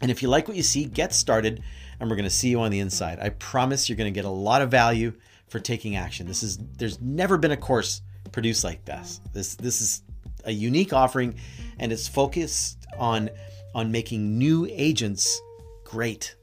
And 0.02 0.12
if 0.12 0.22
you 0.22 0.30
like 0.30 0.48
what 0.48 0.58
you 0.58 0.64
see, 0.64 0.86
get 0.86 1.14
started 1.14 1.64
and 2.00 2.10
we're 2.10 2.16
going 2.16 2.26
to 2.26 2.30
see 2.30 2.50
you 2.50 2.62
on 2.62 2.72
the 2.72 2.80
inside. 2.80 3.20
I 3.20 3.30
promise 3.30 3.88
you're 3.88 3.96
going 3.96 4.14
to 4.14 4.18
get 4.18 4.26
a 4.26 4.30
lot 4.30 4.62
of 4.62 4.70
value 4.70 5.14
for 5.48 5.60
taking 5.60 5.96
action. 5.96 6.28
This 6.28 6.44
is 6.44 6.58
there's 6.78 7.00
never 7.00 7.38
been 7.38 7.52
a 7.52 7.58
course 7.58 8.02
produced 8.32 8.64
like 8.64 8.84
this. 8.86 9.22
This 9.34 9.56
this 9.56 9.82
is 9.82 10.02
a 10.46 10.52
unique 10.52 10.92
offering 10.92 11.36
and 11.80 11.94
it's 11.94 12.08
focused 12.08 12.86
on 12.98 13.30
on 13.74 13.92
making 13.92 14.38
new 14.38 14.68
agents 14.70 15.42
great. 15.84 16.36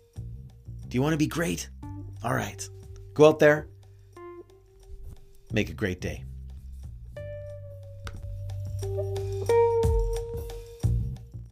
Do 0.91 0.97
you 0.97 1.03
want 1.03 1.13
to 1.13 1.19
be 1.19 1.29
great? 1.29 1.71
All 2.25 2.35
right. 2.35 2.69
Go 3.15 3.29
out 3.29 3.39
there. 3.39 3.69
Make 5.53 5.71
a 5.71 5.73
great 5.73 6.01
day. 6.01 6.25